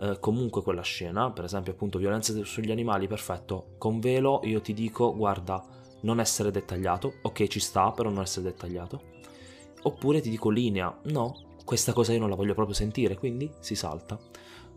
eh, 0.00 0.16
comunque 0.18 0.62
quella 0.62 0.80
scena, 0.80 1.30
per 1.30 1.44
esempio 1.44 1.72
appunto 1.72 1.98
violenza 1.98 2.32
sugli 2.42 2.70
animali, 2.70 3.06
perfetto, 3.06 3.74
con 3.76 4.00
velo 4.00 4.40
io 4.44 4.62
ti 4.62 4.72
dico 4.72 5.14
guarda 5.14 5.62
non 6.04 6.20
essere 6.20 6.50
dettagliato, 6.50 7.16
ok 7.20 7.48
ci 7.48 7.60
sta 7.60 7.90
però 7.90 8.08
non 8.08 8.22
essere 8.22 8.46
dettagliato, 8.46 9.12
Oppure 9.82 10.22
ti 10.22 10.30
dico 10.30 10.48
linea, 10.48 10.98
no, 11.08 11.56
questa 11.66 11.92
cosa 11.92 12.14
io 12.14 12.18
non 12.18 12.30
la 12.30 12.36
voglio 12.36 12.54
proprio 12.54 12.74
sentire, 12.74 13.18
quindi 13.18 13.52
si 13.60 13.74
salta. 13.74 14.18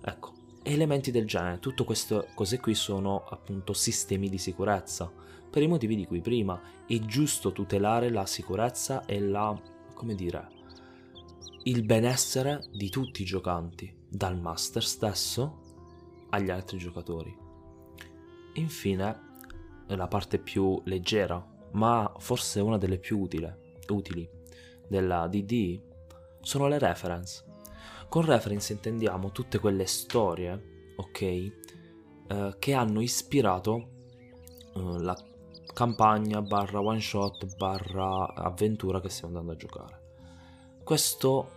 Ecco, 0.04 0.34
elementi 0.64 1.12
del 1.12 1.26
genere, 1.26 1.60
tutte 1.60 1.86
queste 1.86 2.28
cose 2.36 2.60
qui 2.60 2.76
sono 2.76 3.24
appunto 3.30 3.72
sistemi 3.72 4.28
di 4.28 4.38
sicurezza. 4.38 5.10
Per 5.50 5.62
i 5.62 5.68
motivi 5.68 5.96
di 5.96 6.06
cui 6.06 6.22
prima 6.22 6.60
è 6.86 7.00
giusto 7.00 7.52
tutelare 7.52 8.10
la 8.10 8.26
sicurezza 8.26 9.06
e 9.06 9.20
la, 9.20 9.60
come 9.94 10.16
dire, 10.16 10.56
il 11.64 11.84
benessere 11.84 12.66
di 12.72 12.90
tutti 12.90 13.22
i 13.22 13.26
giocanti, 13.26 13.94
dal 14.10 14.40
master 14.40 14.84
stesso 14.84 15.62
agli 16.30 16.50
altri 16.50 16.78
giocatori. 16.78 17.36
Infine, 18.54 19.26
la 19.88 20.08
parte 20.08 20.40
più 20.40 20.82
leggera, 20.86 21.46
ma 21.72 22.14
forse 22.18 22.60
una 22.60 22.78
delle 22.78 23.00
più 23.00 23.20
utile, 23.20 23.76
utili, 23.90 24.28
della 24.88 25.28
DD 25.28 25.82
sono 26.42 26.68
le 26.68 26.80
reference. 26.80 27.44
Con 28.10 28.24
reference 28.24 28.72
intendiamo 28.72 29.32
tutte 29.32 29.60
quelle 29.60 29.86
storie, 29.86 30.94
ok, 30.96 31.22
eh, 31.22 31.52
che 32.58 32.74
hanno 32.74 33.02
ispirato 33.02 33.90
eh, 34.74 35.02
la 35.02 35.16
campagna 35.78 36.42
barra 36.42 36.82
one 36.82 37.00
shot 37.00 37.56
barra 37.56 38.34
avventura 38.34 39.00
che 39.00 39.10
stiamo 39.10 39.38
andando 39.38 39.54
a 39.54 39.56
giocare. 39.56 40.02
Questo 40.84 41.52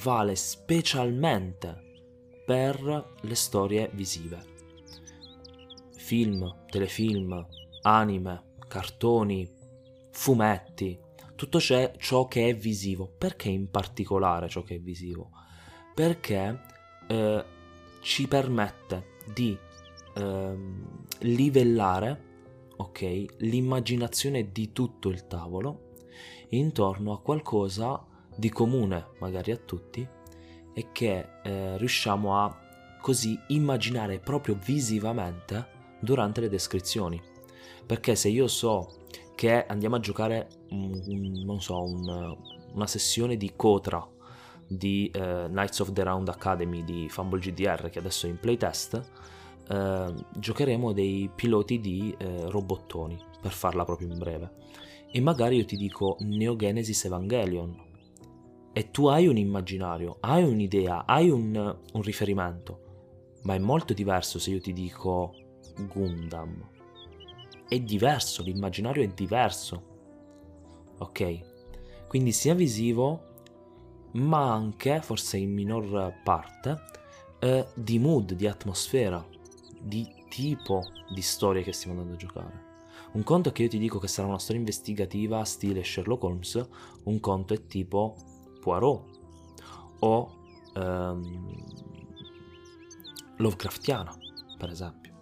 vale 0.00 0.36
specialmente 0.36 2.04
per 2.46 3.14
le 3.20 3.34
storie 3.34 3.90
visive. 3.94 4.40
Film, 5.90 6.66
telefilm, 6.68 7.44
anime, 7.82 8.52
cartoni, 8.68 9.52
fumetti, 10.12 10.96
tutto 11.34 11.58
ciò 11.58 12.28
che 12.28 12.48
è 12.48 12.54
visivo. 12.54 13.12
Perché 13.18 13.48
in 13.48 13.70
particolare 13.70 14.48
ciò 14.48 14.62
che 14.62 14.76
è 14.76 14.80
visivo? 14.80 15.30
Perché 15.96 16.60
eh, 17.08 17.44
ci 18.02 18.28
permette 18.28 19.16
di 19.34 19.58
eh, 20.14 20.58
livellare 21.18 22.28
okay, 22.80 23.26
l'immaginazione 23.38 24.50
di 24.52 24.72
tutto 24.72 25.08
il 25.08 25.26
tavolo 25.26 25.88
intorno 26.50 27.12
a 27.12 27.20
qualcosa 27.20 28.04
di 28.34 28.48
comune 28.48 29.08
magari 29.18 29.50
a 29.52 29.56
tutti 29.56 30.06
e 30.72 30.86
che 30.92 31.26
eh, 31.42 31.76
riusciamo 31.78 32.36
a 32.36 32.58
così 33.00 33.38
immaginare 33.48 34.18
proprio 34.18 34.58
visivamente 34.62 35.78
durante 36.00 36.40
le 36.40 36.48
descrizioni. 36.48 37.20
Perché 37.84 38.14
se 38.14 38.28
io 38.28 38.46
so 38.46 38.98
che 39.34 39.66
andiamo 39.66 39.96
a 39.96 40.00
giocare, 40.00 40.48
un, 40.70 41.42
non 41.44 41.60
so, 41.60 41.82
un, 41.82 42.36
una 42.72 42.86
sessione 42.86 43.36
di 43.36 43.52
Cotra 43.56 44.06
di 44.66 45.10
eh, 45.12 45.46
Knights 45.48 45.80
of 45.80 45.92
the 45.92 46.02
Round 46.04 46.28
Academy 46.28 46.84
di 46.84 47.08
Fumble 47.08 47.40
GDR 47.40 47.90
che 47.90 47.98
adesso 47.98 48.26
è 48.26 48.30
in 48.30 48.38
playtest, 48.38 49.02
eh, 49.70 50.14
giocheremo 50.36 50.92
dei 50.92 51.30
piloti 51.34 51.80
di 51.80 52.14
eh, 52.18 52.50
robottoni, 52.50 53.18
per 53.40 53.52
farla 53.52 53.84
proprio 53.84 54.08
in 54.08 54.18
breve. 54.18 54.52
E 55.10 55.20
magari 55.20 55.56
io 55.56 55.64
ti 55.64 55.76
dico 55.76 56.16
Neogenesis 56.20 57.04
Evangelion. 57.04 57.88
E 58.72 58.90
tu 58.90 59.06
hai 59.06 59.26
un 59.26 59.36
immaginario, 59.36 60.18
hai 60.20 60.44
un'idea, 60.44 61.04
hai 61.06 61.30
un, 61.30 61.76
un 61.92 62.02
riferimento. 62.02 62.88
Ma 63.42 63.54
è 63.54 63.58
molto 63.58 63.94
diverso 63.94 64.38
se 64.38 64.50
io 64.50 64.60
ti 64.60 64.72
dico 64.72 65.34
Gundam 65.88 66.78
è 67.70 67.78
diverso, 67.78 68.42
l'immaginario 68.42 69.04
è 69.04 69.06
diverso. 69.06 69.84
Ok? 70.98 71.38
Quindi 72.08 72.32
sia 72.32 72.52
visivo, 72.52 73.28
ma 74.14 74.52
anche, 74.52 75.00
forse 75.00 75.36
in 75.36 75.52
minor 75.52 76.14
parte, 76.24 76.82
eh, 77.38 77.68
di 77.74 78.00
mood, 78.00 78.32
di 78.32 78.48
atmosfera, 78.48 79.24
di 79.80 80.06
tipo 80.28 80.82
di 81.12 81.22
storia 81.22 81.62
che 81.62 81.72
stiamo 81.72 81.98
andando 81.98 82.16
a 82.16 82.18
giocare. 82.18 82.68
Un 83.12 83.22
conto 83.24 83.48
è 83.48 83.52
che 83.52 83.64
io 83.64 83.68
ti 83.68 83.78
dico 83.78 83.98
che 83.98 84.06
sarà 84.06 84.28
una 84.28 84.38
storia 84.38 84.60
investigativa 84.60 85.44
stile 85.44 85.82
Sherlock 85.82 86.22
Holmes, 86.22 86.68
un 87.04 87.18
conto 87.18 87.54
è 87.54 87.66
tipo 87.66 88.14
Poirot 88.60 89.18
o 90.00 90.30
ehm, 90.74 91.64
Lovecraftiana, 93.36 94.14
per 94.58 94.70
esempio. 94.70 95.12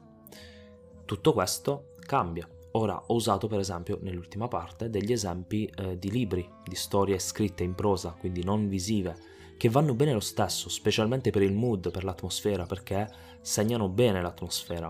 Tutto 1.04 1.32
questo 1.32 1.94
cambia. 2.00 2.46
Ora 2.72 3.02
ho 3.06 3.14
usato 3.14 3.46
per 3.46 3.60
esempio 3.60 3.98
nell'ultima 4.02 4.48
parte 4.48 4.90
degli 4.90 5.12
esempi 5.12 5.64
eh, 5.64 5.98
di 5.98 6.10
libri, 6.10 6.46
di 6.64 6.74
storie 6.74 7.18
scritte 7.18 7.64
in 7.64 7.74
prosa, 7.74 8.14
quindi 8.18 8.44
non 8.44 8.68
visive, 8.68 9.16
che 9.58 9.68
vanno 9.68 9.92
bene 9.92 10.14
lo 10.14 10.20
stesso, 10.20 10.70
specialmente 10.70 11.30
per 11.30 11.42
il 11.42 11.52
mood, 11.52 11.90
per 11.90 12.04
l'atmosfera, 12.04 12.64
perché 12.64 13.06
segnano 13.42 13.88
bene 13.88 14.22
l'atmosfera. 14.22 14.88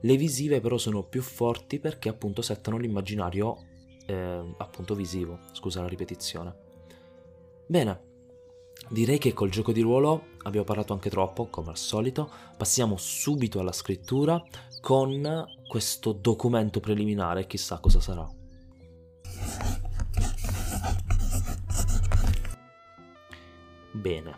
Le 0.00 0.16
visive 0.16 0.60
però 0.60 0.76
sono 0.78 1.02
più 1.02 1.22
forti 1.22 1.80
perché 1.80 2.08
appunto 2.08 2.42
settano 2.42 2.76
l'immaginario 2.76 3.56
eh, 4.06 4.54
appunto 4.58 4.94
visivo, 4.94 5.38
scusa 5.52 5.80
la 5.80 5.88
ripetizione. 5.88 6.54
Bene, 7.66 8.00
direi 8.90 9.18
che 9.18 9.32
col 9.32 9.50
gioco 9.50 9.72
di 9.72 9.80
ruolo 9.80 10.26
abbiamo 10.42 10.66
parlato 10.66 10.92
anche 10.92 11.08
troppo, 11.08 11.46
come 11.46 11.70
al 11.70 11.78
solito, 11.78 12.30
passiamo 12.56 12.96
subito 12.98 13.60
alla 13.60 13.72
scrittura 13.72 14.42
con 14.80 15.46
questo 15.66 16.12
documento 16.12 16.80
preliminare, 16.80 17.46
chissà 17.46 17.78
cosa 17.78 18.00
sarà. 18.00 18.41
Bene, 24.02 24.36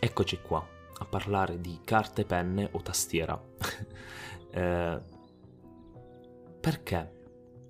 eccoci 0.00 0.40
qua 0.40 0.66
a 1.00 1.04
parlare 1.04 1.60
di 1.60 1.78
carte, 1.84 2.24
penne 2.24 2.70
o 2.72 2.80
tastiera. 2.80 3.38
eh, 4.50 5.00
perché 6.58 7.12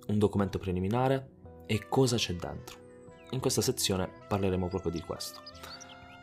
un 0.07 0.17
documento 0.17 0.59
preliminare 0.59 1.31
e 1.65 1.89
cosa 1.89 2.15
c'è 2.15 2.35
dentro? 2.35 2.77
In 3.31 3.41
questa 3.41 3.59
sezione 3.59 4.09
parleremo 4.29 4.69
proprio 4.69 4.93
di 4.93 5.01
questo. 5.01 5.41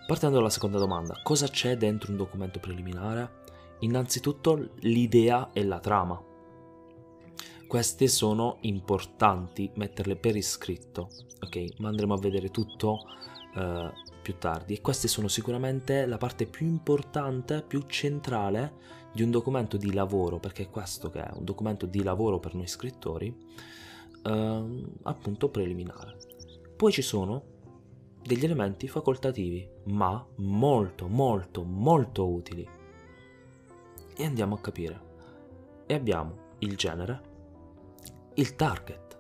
Partendo 0.06 0.36
dalla 0.36 0.48
seconda 0.48 0.78
domanda, 0.78 1.20
cosa 1.22 1.46
c'è 1.46 1.76
dentro 1.76 2.10
un 2.10 2.16
documento 2.16 2.58
preliminare? 2.58 3.44
Innanzitutto 3.80 4.70
l'idea 4.76 5.50
e 5.52 5.62
la 5.62 5.78
trama. 5.78 6.18
Queste 7.68 8.08
sono 8.08 8.56
importanti 8.62 9.70
metterle 9.74 10.16
per 10.16 10.36
iscritto, 10.36 11.10
ok? 11.38 11.80
Ma 11.80 11.88
andremo 11.88 12.14
a 12.14 12.18
vedere 12.18 12.50
tutto 12.50 13.00
eh, 13.54 14.04
più 14.26 14.38
tardi 14.38 14.74
e 14.74 14.80
queste 14.80 15.06
sono 15.06 15.28
sicuramente 15.28 16.04
la 16.04 16.18
parte 16.18 16.46
più 16.46 16.66
importante, 16.66 17.62
più 17.62 17.82
centrale 17.82 18.72
di 19.12 19.22
un 19.22 19.30
documento 19.30 19.76
di 19.76 19.92
lavoro, 19.92 20.40
perché 20.40 20.68
questo 20.68 21.10
che 21.10 21.22
è 21.22 21.30
un 21.32 21.44
documento 21.44 21.86
di 21.86 22.02
lavoro 22.02 22.40
per 22.40 22.56
noi 22.56 22.66
scrittori, 22.66 23.32
eh, 24.24 24.84
appunto 25.04 25.48
preliminare. 25.48 26.16
Poi 26.74 26.90
ci 26.90 27.02
sono 27.02 27.40
degli 28.20 28.44
elementi 28.44 28.88
facoltativi, 28.88 29.64
ma 29.84 30.26
molto, 30.38 31.06
molto, 31.06 31.62
molto 31.62 32.28
utili 32.28 32.68
e 34.16 34.24
andiamo 34.24 34.56
a 34.56 34.60
capire. 34.60 35.00
E 35.86 35.94
abbiamo 35.94 36.54
il 36.58 36.76
genere, 36.76 37.20
il 38.34 38.56
target 38.56 39.18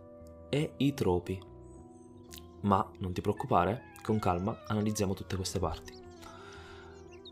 e 0.48 0.72
i 0.78 0.94
tropi. 0.94 1.40
Ma 2.62 2.90
non 2.98 3.12
ti 3.12 3.20
preoccupare, 3.20 3.94
con 4.06 4.18
calma 4.18 4.62
analizziamo 4.66 5.12
tutte 5.12 5.36
queste 5.36 5.58
parti. 5.58 5.92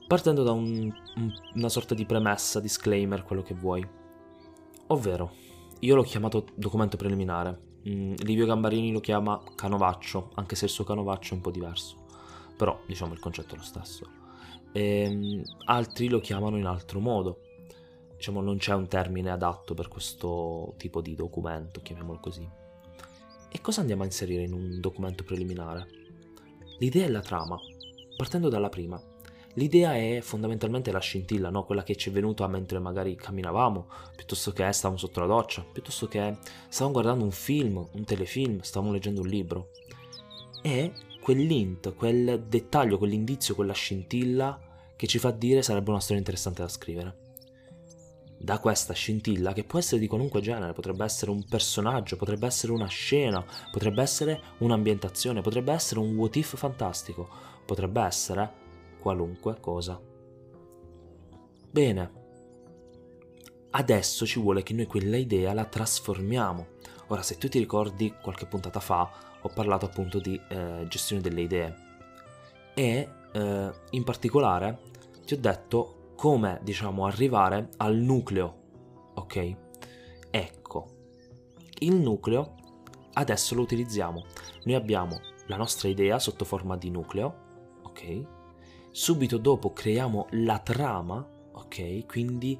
Partendo 0.06 0.42
da 0.42 0.52
un, 0.52 0.92
un, 1.16 1.32
una 1.54 1.68
sorta 1.70 1.94
di 1.94 2.04
premessa, 2.04 2.60
disclaimer, 2.60 3.22
quello 3.22 3.42
che 3.42 3.54
vuoi. 3.54 3.86
Ovvero, 4.88 5.32
io 5.80 5.94
l'ho 5.94 6.02
chiamato 6.02 6.44
documento 6.54 6.98
preliminare, 6.98 7.58
mm, 7.88 8.14
Livio 8.18 8.44
Gambarini 8.44 8.92
lo 8.92 9.00
chiama 9.00 9.40
canovaccio, 9.54 10.32
anche 10.34 10.56
se 10.56 10.66
il 10.66 10.70
suo 10.70 10.84
canovaccio 10.84 11.32
è 11.32 11.36
un 11.36 11.42
po' 11.42 11.50
diverso. 11.50 12.04
Però, 12.56 12.78
diciamo, 12.86 13.14
il 13.14 13.20
concetto 13.20 13.54
è 13.54 13.56
lo 13.56 13.64
stesso. 13.64 14.06
E, 14.72 14.82
ehm, 14.82 15.42
altri 15.64 16.08
lo 16.08 16.20
chiamano 16.20 16.58
in 16.58 16.66
altro 16.66 17.00
modo 17.00 17.40
diciamo 18.24 18.40
non 18.40 18.56
c'è 18.56 18.72
un 18.72 18.88
termine 18.88 19.30
adatto 19.30 19.74
per 19.74 19.88
questo 19.88 20.74
tipo 20.78 21.02
di 21.02 21.14
documento, 21.14 21.80
chiamiamolo 21.82 22.20
così. 22.20 22.48
E 23.50 23.60
cosa 23.60 23.82
andiamo 23.82 24.02
a 24.02 24.06
inserire 24.06 24.42
in 24.42 24.54
un 24.54 24.80
documento 24.80 25.24
preliminare? 25.24 25.86
L'idea 26.78 27.06
è 27.06 27.08
la 27.08 27.20
trama, 27.20 27.58
partendo 28.16 28.48
dalla 28.48 28.68
prima. 28.68 29.00
L'idea 29.54 29.94
è 29.94 30.20
fondamentalmente 30.20 30.90
la 30.90 30.98
scintilla, 30.98 31.48
no? 31.48 31.64
quella 31.64 31.84
che 31.84 31.94
ci 31.94 32.10
è 32.10 32.12
venuta 32.12 32.46
mentre 32.48 32.80
magari 32.80 33.14
camminavamo, 33.14 33.86
piuttosto 34.16 34.52
che 34.52 34.72
stavamo 34.72 34.98
sotto 34.98 35.20
la 35.20 35.26
doccia, 35.26 35.64
piuttosto 35.70 36.08
che 36.08 36.36
stavamo 36.68 36.92
guardando 36.92 37.24
un 37.24 37.30
film, 37.30 37.86
un 37.92 38.04
telefilm, 38.04 38.60
stavamo 38.60 38.92
leggendo 38.92 39.20
un 39.20 39.28
libro. 39.28 39.70
È 40.60 40.90
quell'int, 41.20 41.94
quel 41.94 42.44
dettaglio, 42.48 42.98
quell'indizio, 42.98 43.54
quella 43.54 43.72
scintilla 43.72 44.60
che 44.96 45.06
ci 45.06 45.18
fa 45.18 45.30
dire 45.30 45.62
sarebbe 45.62 45.90
una 45.90 46.00
storia 46.00 46.18
interessante 46.18 46.62
da 46.62 46.68
scrivere 46.68 47.23
da 48.44 48.58
questa 48.58 48.92
scintilla 48.92 49.54
che 49.54 49.64
può 49.64 49.78
essere 49.78 49.98
di 49.98 50.06
qualunque 50.06 50.42
genere, 50.42 50.74
potrebbe 50.74 51.02
essere 51.02 51.30
un 51.30 51.42
personaggio, 51.44 52.16
potrebbe 52.16 52.46
essere 52.46 52.72
una 52.72 52.86
scena, 52.86 53.42
potrebbe 53.70 54.02
essere 54.02 54.42
un'ambientazione, 54.58 55.40
potrebbe 55.40 55.72
essere 55.72 56.00
un 56.00 56.14
what 56.14 56.36
if 56.36 56.54
fantastico, 56.54 57.26
potrebbe 57.64 58.02
essere 58.02 58.52
qualunque 59.00 59.56
cosa. 59.60 59.98
Bene, 61.70 62.12
adesso 63.70 64.26
ci 64.26 64.38
vuole 64.38 64.62
che 64.62 64.74
noi 64.74 64.86
quella 64.86 65.16
idea 65.16 65.54
la 65.54 65.64
trasformiamo. 65.64 66.66
Ora, 67.08 67.22
se 67.22 67.38
tu 67.38 67.48
ti 67.48 67.58
ricordi 67.58 68.14
qualche 68.20 68.44
puntata 68.44 68.78
fa, 68.78 69.10
ho 69.40 69.48
parlato 69.54 69.86
appunto 69.86 70.18
di 70.18 70.38
eh, 70.50 70.84
gestione 70.88 71.22
delle 71.22 71.40
idee 71.40 71.76
e 72.74 73.08
eh, 73.32 73.70
in 73.90 74.04
particolare 74.04 74.78
ti 75.24 75.32
ho 75.32 75.38
detto 75.38 76.03
come 76.14 76.60
diciamo 76.62 77.06
arrivare 77.06 77.68
al 77.78 77.96
nucleo, 77.96 78.62
ok? 79.14 79.56
Ecco, 80.30 80.86
il 81.80 81.94
nucleo 81.94 82.54
adesso 83.14 83.54
lo 83.54 83.62
utilizziamo. 83.62 84.24
Noi 84.64 84.74
abbiamo 84.74 85.20
la 85.46 85.56
nostra 85.56 85.88
idea 85.88 86.18
sotto 86.18 86.44
forma 86.44 86.76
di 86.76 86.90
nucleo, 86.90 87.80
ok? 87.82 88.26
Subito 88.90 89.38
dopo 89.38 89.72
creiamo 89.72 90.26
la 90.32 90.58
trama, 90.58 91.26
ok? 91.52 92.06
Quindi 92.06 92.58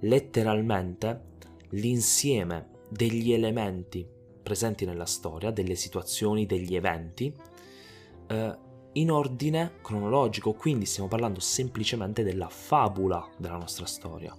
letteralmente 0.00 1.26
l'insieme 1.70 2.70
degli 2.88 3.32
elementi 3.32 4.06
presenti 4.42 4.86
nella 4.86 5.04
storia, 5.04 5.50
delle 5.50 5.74
situazioni, 5.74 6.46
degli 6.46 6.74
eventi, 6.74 7.34
eh, 8.28 8.56
in 8.98 9.10
ordine 9.10 9.74
cronologico, 9.82 10.54
quindi 10.54 10.84
stiamo 10.84 11.08
parlando 11.08 11.40
semplicemente 11.40 12.22
della 12.22 12.48
fabula 12.48 13.26
della 13.36 13.56
nostra 13.56 13.86
storia. 13.86 14.34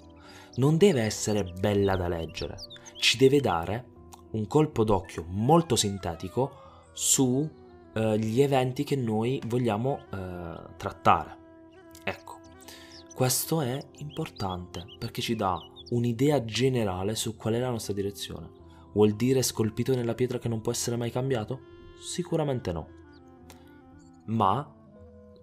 Non 0.55 0.77
deve 0.77 1.01
essere 1.01 1.43
bella 1.43 1.95
da 1.95 2.07
leggere, 2.07 2.57
ci 2.97 3.17
deve 3.17 3.39
dare 3.39 3.85
un 4.31 4.47
colpo 4.47 4.83
d'occhio 4.83 5.25
molto 5.29 5.75
sintetico 5.75 6.51
sugli 6.91 7.49
eh, 7.93 8.43
eventi 8.43 8.83
che 8.83 8.95
noi 8.95 9.41
vogliamo 9.47 9.99
eh, 10.11 10.75
trattare. 10.75 11.37
Ecco, 12.03 12.39
questo 13.15 13.61
è 13.61 13.81
importante 13.99 14.85
perché 14.97 15.21
ci 15.21 15.35
dà 15.35 15.57
un'idea 15.91 16.43
generale 16.43 17.15
su 17.15 17.35
qual 17.35 17.53
è 17.53 17.59
la 17.59 17.69
nostra 17.69 17.93
direzione. 17.93 18.57
Vuol 18.93 19.13
dire 19.13 19.41
scolpito 19.41 19.95
nella 19.95 20.15
pietra 20.15 20.39
che 20.39 20.49
non 20.49 20.61
può 20.61 20.71
essere 20.71 20.97
mai 20.97 21.11
cambiato? 21.11 21.59
Sicuramente 22.01 22.71
no 22.71 22.97
ma 24.29 24.75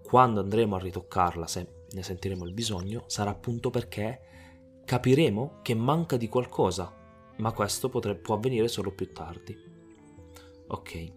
quando 0.03 0.39
andremo 0.39 0.75
a 0.75 0.79
ritoccarla, 0.79 1.47
se 1.47 1.85
ne 1.89 2.03
sentiremo 2.03 2.45
il 2.45 2.53
bisogno, 2.53 3.03
sarà 3.07 3.29
appunto 3.29 3.69
perché 3.69 4.21
capiremo 4.85 5.59
che 5.61 5.75
manca 5.75 6.15
di 6.15 6.29
qualcosa, 6.29 6.93
ma 7.37 7.51
questo 7.51 7.89
potrebbe, 7.89 8.19
può 8.19 8.35
avvenire 8.35 8.67
solo 8.67 8.91
più 8.93 9.11
tardi. 9.11 9.55
Ok, 10.67 11.11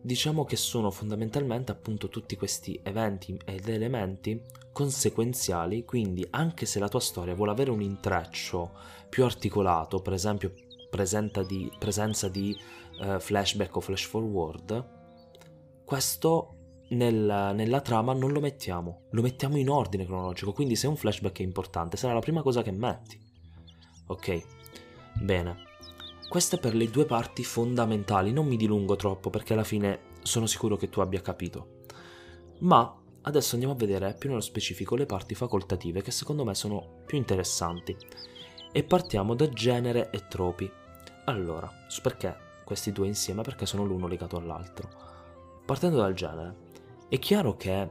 diciamo 0.00 0.44
che 0.44 0.56
sono 0.56 0.90
fondamentalmente 0.90 1.70
appunto 1.70 2.08
tutti 2.08 2.36
questi 2.36 2.78
eventi 2.82 3.38
ed 3.44 3.68
elementi 3.68 4.40
conseguenziali, 4.72 5.84
quindi 5.84 6.26
anche 6.30 6.66
se 6.66 6.80
la 6.80 6.88
tua 6.88 7.00
storia 7.00 7.34
vuole 7.34 7.52
avere 7.52 7.70
un 7.70 7.80
intreccio 7.80 8.72
più 9.08 9.24
articolato, 9.24 10.00
per 10.00 10.12
esempio 10.14 10.52
di, 11.46 11.70
presenza 11.78 12.28
di 12.28 12.56
uh, 13.00 13.20
flashback 13.20 13.76
o 13.76 13.80
flash 13.80 14.04
forward, 14.04 15.02
questo 15.84 16.53
nella, 16.94 17.52
nella 17.52 17.80
trama 17.80 18.12
non 18.12 18.32
lo 18.32 18.40
mettiamo, 18.40 19.02
lo 19.10 19.22
mettiamo 19.22 19.56
in 19.56 19.68
ordine 19.68 20.06
cronologico, 20.06 20.52
quindi 20.52 20.76
se 20.76 20.86
un 20.86 20.96
flashback 20.96 21.40
è 21.40 21.42
importante 21.42 21.96
sarà 21.96 22.14
la 22.14 22.20
prima 22.20 22.42
cosa 22.42 22.62
che 22.62 22.72
metti. 22.72 23.20
Ok, 24.06 24.42
bene. 25.20 25.72
Queste 26.28 26.58
per 26.58 26.74
le 26.74 26.90
due 26.90 27.04
parti 27.04 27.44
fondamentali, 27.44 28.32
non 28.32 28.46
mi 28.46 28.56
dilungo 28.56 28.96
troppo 28.96 29.30
perché 29.30 29.52
alla 29.52 29.64
fine 29.64 30.12
sono 30.22 30.46
sicuro 30.46 30.76
che 30.76 30.88
tu 30.88 31.00
abbia 31.00 31.20
capito. 31.20 31.82
Ma 32.60 33.00
adesso 33.22 33.52
andiamo 33.54 33.74
a 33.74 33.78
vedere 33.78 34.14
più 34.18 34.28
nello 34.28 34.40
specifico 34.40 34.96
le 34.96 35.06
parti 35.06 35.34
facoltative 35.34 36.02
che 36.02 36.10
secondo 36.10 36.44
me 36.44 36.54
sono 36.54 37.02
più 37.06 37.18
interessanti. 37.18 37.96
E 38.72 38.82
partiamo 38.82 39.34
da 39.34 39.48
genere 39.48 40.10
e 40.10 40.26
tropi. 40.26 40.70
Allora, 41.26 41.70
perché 42.02 42.36
questi 42.64 42.90
due 42.90 43.06
insieme? 43.06 43.42
Perché 43.42 43.66
sono 43.66 43.84
l'uno 43.84 44.08
legato 44.08 44.36
all'altro. 44.36 44.88
Partendo 45.64 45.98
dal 45.98 46.14
genere, 46.14 46.63
è 47.14 47.18
chiaro 47.20 47.54
che 47.54 47.88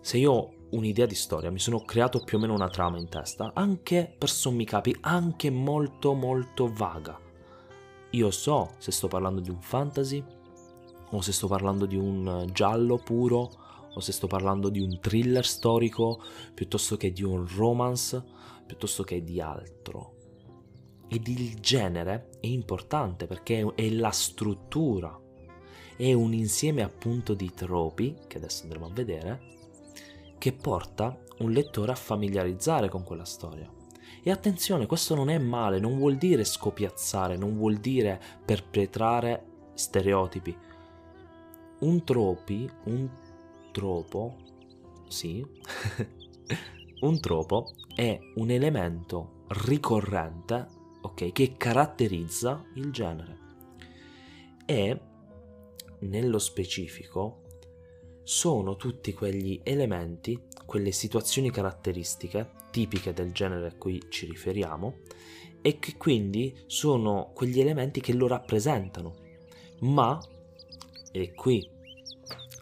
se 0.00 0.16
io 0.16 0.68
un'idea 0.70 1.04
di 1.04 1.14
storia, 1.14 1.50
mi 1.50 1.58
sono 1.58 1.80
creato 1.80 2.20
più 2.20 2.38
o 2.38 2.40
meno 2.40 2.54
una 2.54 2.70
trama 2.70 2.96
in 2.96 3.06
testa, 3.06 3.50
anche 3.52 4.14
per 4.16 4.30
sommi 4.30 4.64
capi, 4.64 4.96
anche 5.00 5.50
molto 5.50 6.14
molto 6.14 6.72
vaga. 6.72 7.20
Io 8.12 8.30
so 8.30 8.70
se 8.78 8.92
sto 8.92 9.08
parlando 9.08 9.40
di 9.40 9.50
un 9.50 9.60
fantasy, 9.60 10.24
o 11.10 11.20
se 11.20 11.32
sto 11.32 11.48
parlando 11.48 11.84
di 11.84 11.96
un 11.96 12.48
giallo 12.50 12.96
puro, 12.96 13.50
o 13.92 14.00
se 14.00 14.10
sto 14.10 14.26
parlando 14.26 14.70
di 14.70 14.80
un 14.80 14.98
thriller 15.00 15.44
storico, 15.44 16.22
piuttosto 16.54 16.96
che 16.96 17.12
di 17.12 17.22
un 17.22 17.46
romance, 17.46 18.24
piuttosto 18.64 19.02
che 19.02 19.22
di 19.22 19.38
altro. 19.38 20.14
Ed 21.08 21.28
il 21.28 21.60
genere 21.60 22.30
è 22.40 22.46
importante 22.46 23.26
perché 23.26 23.70
è 23.74 23.90
la 23.90 24.12
struttura, 24.12 25.14
è 26.00 26.14
un 26.14 26.32
insieme 26.32 26.82
appunto 26.82 27.34
di 27.34 27.52
tropi, 27.52 28.16
che 28.26 28.38
adesso 28.38 28.62
andremo 28.62 28.86
a 28.86 28.90
vedere, 28.90 29.40
che 30.38 30.50
porta 30.52 31.14
un 31.40 31.50
lettore 31.50 31.92
a 31.92 31.94
familiarizzare 31.94 32.88
con 32.88 33.04
quella 33.04 33.26
storia. 33.26 33.70
E 34.22 34.30
attenzione, 34.30 34.86
questo 34.86 35.14
non 35.14 35.28
è 35.28 35.36
male, 35.36 35.78
non 35.78 35.98
vuol 35.98 36.16
dire 36.16 36.44
scopiazzare, 36.44 37.36
non 37.36 37.54
vuol 37.54 37.76
dire 37.76 38.18
perpetrare 38.42 39.44
stereotipi. 39.74 40.56
Un 41.80 42.02
tropi, 42.02 42.70
un 42.84 43.06
tropo, 43.70 44.36
sì, 45.06 45.44
un 47.00 47.20
tropo 47.20 47.74
è 47.94 48.18
un 48.36 48.50
elemento 48.50 49.44
ricorrente 49.48 50.66
ok, 51.02 51.30
che 51.32 51.56
caratterizza 51.58 52.64
il 52.76 52.90
genere. 52.90 53.38
E 54.64 55.08
nello 56.00 56.38
specifico 56.38 57.42
sono 58.22 58.76
tutti 58.76 59.12
quegli 59.12 59.60
elementi, 59.62 60.40
quelle 60.64 60.92
situazioni 60.92 61.50
caratteristiche 61.50 62.58
tipiche 62.70 63.12
del 63.12 63.32
genere 63.32 63.66
a 63.66 63.74
cui 63.76 64.00
ci 64.08 64.26
riferiamo 64.26 64.98
e 65.62 65.78
che 65.78 65.96
quindi 65.96 66.56
sono 66.66 67.32
quegli 67.34 67.60
elementi 67.60 68.00
che 68.00 68.14
lo 68.14 68.26
rappresentano. 68.26 69.16
Ma, 69.80 70.18
e 71.12 71.32
qui 71.34 71.68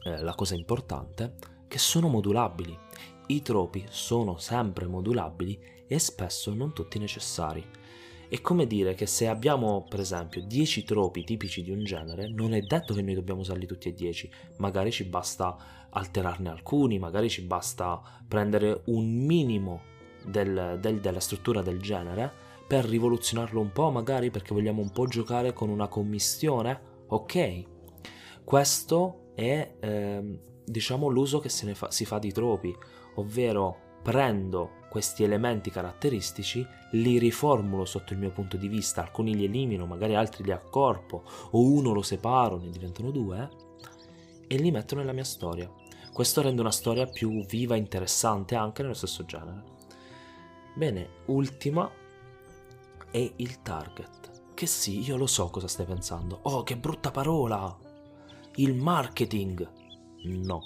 eh, 0.05 0.23
la 0.23 0.35
cosa 0.35 0.55
importante, 0.55 1.35
che 1.69 1.79
sono 1.79 2.09
modulabili. 2.09 2.77
I 3.27 3.43
tropi 3.43 3.85
sono 3.91 4.39
sempre 4.39 4.87
modulabili 4.87 5.85
e 5.87 5.99
spesso 5.99 6.55
non 6.55 6.73
tutti 6.73 6.99
necessari. 6.99 7.65
È 8.29 8.43
come 8.43 8.67
dire 8.67 8.93
che 8.93 9.07
se 9.07 9.27
abbiamo, 9.27 9.87
per 9.89 10.01
esempio, 10.01 10.43
10 10.43 10.85
tropi 10.85 11.25
tipici 11.25 11.63
di 11.63 11.71
un 11.71 11.83
genere, 11.83 12.29
non 12.29 12.53
è 12.53 12.61
detto 12.61 12.93
che 12.93 13.01
noi 13.01 13.15
dobbiamo 13.15 13.41
usarli 13.41 13.65
tutti 13.65 13.89
e 13.89 13.95
10, 13.95 14.31
magari 14.59 14.93
ci 14.93 15.05
basta 15.05 15.57
alterarne 15.89 16.51
alcuni, 16.51 16.99
magari 16.99 17.31
ci 17.31 17.41
basta 17.41 18.03
prendere 18.29 18.83
un 18.87 19.25
minimo 19.25 19.81
del, 20.27 20.79
del, 20.79 21.01
della 21.01 21.21
struttura 21.21 21.63
del 21.63 21.81
genere 21.81 22.31
per 22.67 22.85
rivoluzionarlo 22.85 23.61
un 23.61 23.73
po', 23.73 23.91
magari 23.91 24.31
perché 24.31 24.53
vogliamo 24.53 24.83
un 24.83 24.91
po' 24.91 25.07
giocare 25.07 25.55
con 25.55 25.71
una 25.71 25.89
commistione. 25.89 26.79
Ok, 27.07 27.65
questo 28.45 29.31
è 29.35 29.77
eh, 29.81 30.41
diciamo 30.67 31.09
l'uso 31.09 31.39
che 31.39 31.49
fa, 31.49 31.91
si 31.91 32.05
fa 32.05 32.19
di 32.19 32.31
tropi, 32.31 32.77
ovvero 33.15 33.87
prendo 34.03 34.87
questi 34.89 35.23
elementi 35.23 35.71
caratteristici, 35.71 36.67
li 36.93 37.19
riformulo 37.19 37.85
sotto 37.85 38.13
il 38.15 38.19
mio 38.19 38.31
punto 38.31 38.57
di 38.57 38.69
vista, 38.69 39.03
alcuni 39.03 39.35
li 39.35 39.45
elimino, 39.45 39.87
magari 39.87 40.15
altri 40.15 40.45
li 40.45 40.53
accorpo, 40.53 41.23
o 41.51 41.61
uno 41.61 41.93
lo 41.93 42.03
separo, 42.03 42.57
ne 42.59 42.71
diventano 42.71 43.11
due, 43.11 43.49
e 44.47 44.57
li 44.57 44.71
metto 44.71 44.95
nella 44.95 45.13
mia 45.13 45.25
storia. 45.25 45.71
Questo 46.13 46.41
rende 46.41 46.63
una 46.63 46.73
storia 46.73 47.07
più 47.07 47.45
viva 47.45 47.75
e 47.75 47.79
interessante 47.79 48.57
anche 48.57 48.83
nello 48.83 48.95
stesso 48.95 49.25
genere. 49.25 49.63
Bene, 50.75 51.09
ultima 51.27 51.91
è 53.11 53.33
il 53.37 53.63
target. 53.63 54.55
Che 54.55 54.67
sì, 54.67 55.03
io 55.03 55.17
lo 55.17 55.27
so 55.27 55.51
cosa 55.51 55.69
stai 55.69 55.87
pensando. 55.87 56.41
Oh, 56.43 56.63
che 56.63 56.77
brutta 56.77 57.11
parola! 57.11 57.77
Il 58.57 58.75
marketing! 58.75 59.71
No, 60.25 60.63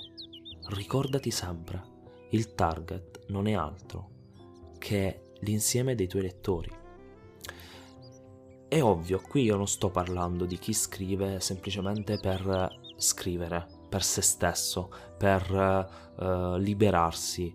ricordati 0.68 1.30
sempre, 1.30 1.82
il 2.30 2.54
target 2.54 3.24
non 3.28 3.46
è 3.46 3.52
altro 3.52 4.11
che 4.82 5.34
l'insieme 5.42 5.94
dei 5.94 6.08
tuoi 6.08 6.22
lettori. 6.22 6.70
È 8.66 8.82
ovvio, 8.82 9.20
qui 9.20 9.44
io 9.44 9.56
non 9.56 9.68
sto 9.68 9.90
parlando 9.90 10.44
di 10.44 10.58
chi 10.58 10.72
scrive 10.72 11.38
semplicemente 11.38 12.18
per 12.18 12.80
scrivere, 12.96 13.64
per 13.88 14.02
se 14.02 14.22
stesso, 14.22 14.90
per 15.16 15.48
uh, 16.16 16.56
liberarsi. 16.56 17.54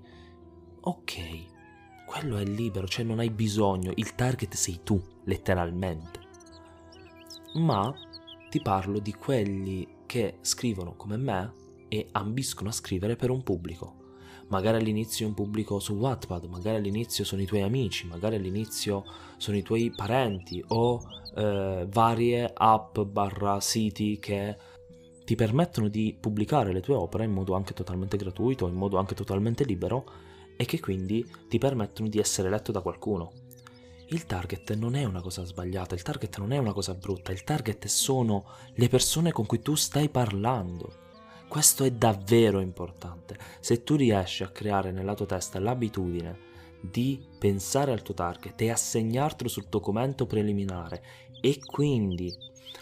Ok, 0.79 1.15
quello 2.05 2.37
è 2.37 2.45
libero, 2.45 2.87
cioè 2.87 3.03
non 3.03 3.19
hai 3.19 3.29
bisogno, 3.29 3.91
il 3.95 4.15
target 4.15 4.53
sei 4.53 4.79
tu, 4.83 5.01
letteralmente. 5.25 6.21
Ma 7.55 7.93
ti 8.49 8.61
parlo 8.61 8.99
di 8.99 9.13
quelli 9.13 9.95
che 10.05 10.37
scrivono 10.41 10.95
come 10.95 11.17
me 11.17 11.53
e 11.89 12.07
ambiscono 12.13 12.69
a 12.69 12.73
scrivere 12.73 13.17
per 13.17 13.31
un 13.31 13.43
pubblico 13.43 14.05
magari 14.49 14.77
all'inizio 14.77 15.25
è 15.25 15.29
un 15.29 15.33
pubblico 15.33 15.79
su 15.79 15.93
Wattpad, 15.93 16.45
magari 16.45 16.77
all'inizio 16.77 17.23
sono 17.23 17.41
i 17.41 17.45
tuoi 17.45 17.61
amici, 17.61 18.07
magari 18.07 18.35
all'inizio 18.35 19.03
sono 19.37 19.57
i 19.57 19.63
tuoi 19.63 19.91
parenti 19.95 20.63
o 20.67 21.01
eh, 21.35 21.85
varie 21.89 22.51
app 22.53 22.99
barra 22.99 23.59
siti 23.59 24.17
che 24.19 24.57
ti 25.25 25.35
permettono 25.35 25.89
di 25.89 26.15
pubblicare 26.19 26.71
le 26.71 26.81
tue 26.81 26.95
opere 26.95 27.25
in 27.25 27.31
modo 27.31 27.53
anche 27.53 27.73
totalmente 27.73 28.15
gratuito, 28.15 28.67
in 28.67 28.75
modo 28.75 28.97
anche 28.97 29.13
totalmente 29.13 29.65
libero 29.65 30.05
e 30.55 30.65
che 30.65 30.79
quindi 30.79 31.25
ti 31.49 31.57
permettono 31.57 32.07
di 32.07 32.17
essere 32.17 32.49
letto 32.49 32.71
da 32.71 32.81
qualcuno. 32.81 33.31
Il 34.09 34.25
target 34.25 34.73
non 34.75 34.95
è 34.95 35.03
una 35.03 35.21
cosa 35.21 35.43
sbagliata, 35.43 35.93
il 35.93 36.01
target 36.01 36.37
non 36.37 36.53
è 36.53 36.57
una 36.57 36.71
cosa 36.71 36.93
brutta, 36.93 37.33
il 37.33 37.43
target 37.43 37.87
sono 37.87 38.45
le 38.75 38.87
persone 38.87 39.33
con 39.33 39.45
cui 39.45 39.61
tu 39.61 39.75
stai 39.75 40.07
parlando. 40.07 41.06
Questo 41.47 41.85
è 41.85 41.91
davvero 41.91 42.59
importante. 42.59 43.37
Se 43.59 43.83
tu 43.83 43.95
riesci 43.95 44.43
a 44.43 44.49
creare 44.49 44.91
nella 44.91 45.13
tua 45.13 45.25
testa 45.25 45.59
l'abitudine 45.59 46.45
di 46.79 47.25
pensare 47.39 47.91
al 47.91 48.01
tuo 48.01 48.13
target 48.13 48.59
e 48.61 48.69
assegnartelo 48.69 49.49
sul 49.49 49.67
documento 49.69 50.25
preliminare 50.25 51.03
e 51.41 51.59
quindi 51.65 52.33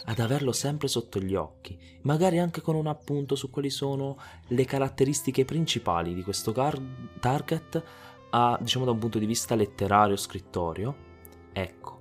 ad 0.05 0.19
averlo 0.19 0.51
sempre 0.51 0.87
sotto 0.87 1.19
gli 1.19 1.35
occhi, 1.35 1.77
magari 2.01 2.39
anche 2.39 2.61
con 2.61 2.75
un 2.75 2.87
appunto 2.87 3.35
su 3.35 3.49
quali 3.49 3.69
sono 3.69 4.17
le 4.47 4.65
caratteristiche 4.65 5.45
principali 5.45 6.13
di 6.13 6.23
questo 6.23 6.51
car- 6.51 6.81
target 7.19 7.83
a, 8.31 8.57
diciamo 8.59 8.85
da 8.85 8.91
un 8.91 8.99
punto 8.99 9.19
di 9.19 9.25
vista 9.25 9.55
letterario 9.55 10.15
scrittorio, 10.15 10.95
ecco, 11.53 11.94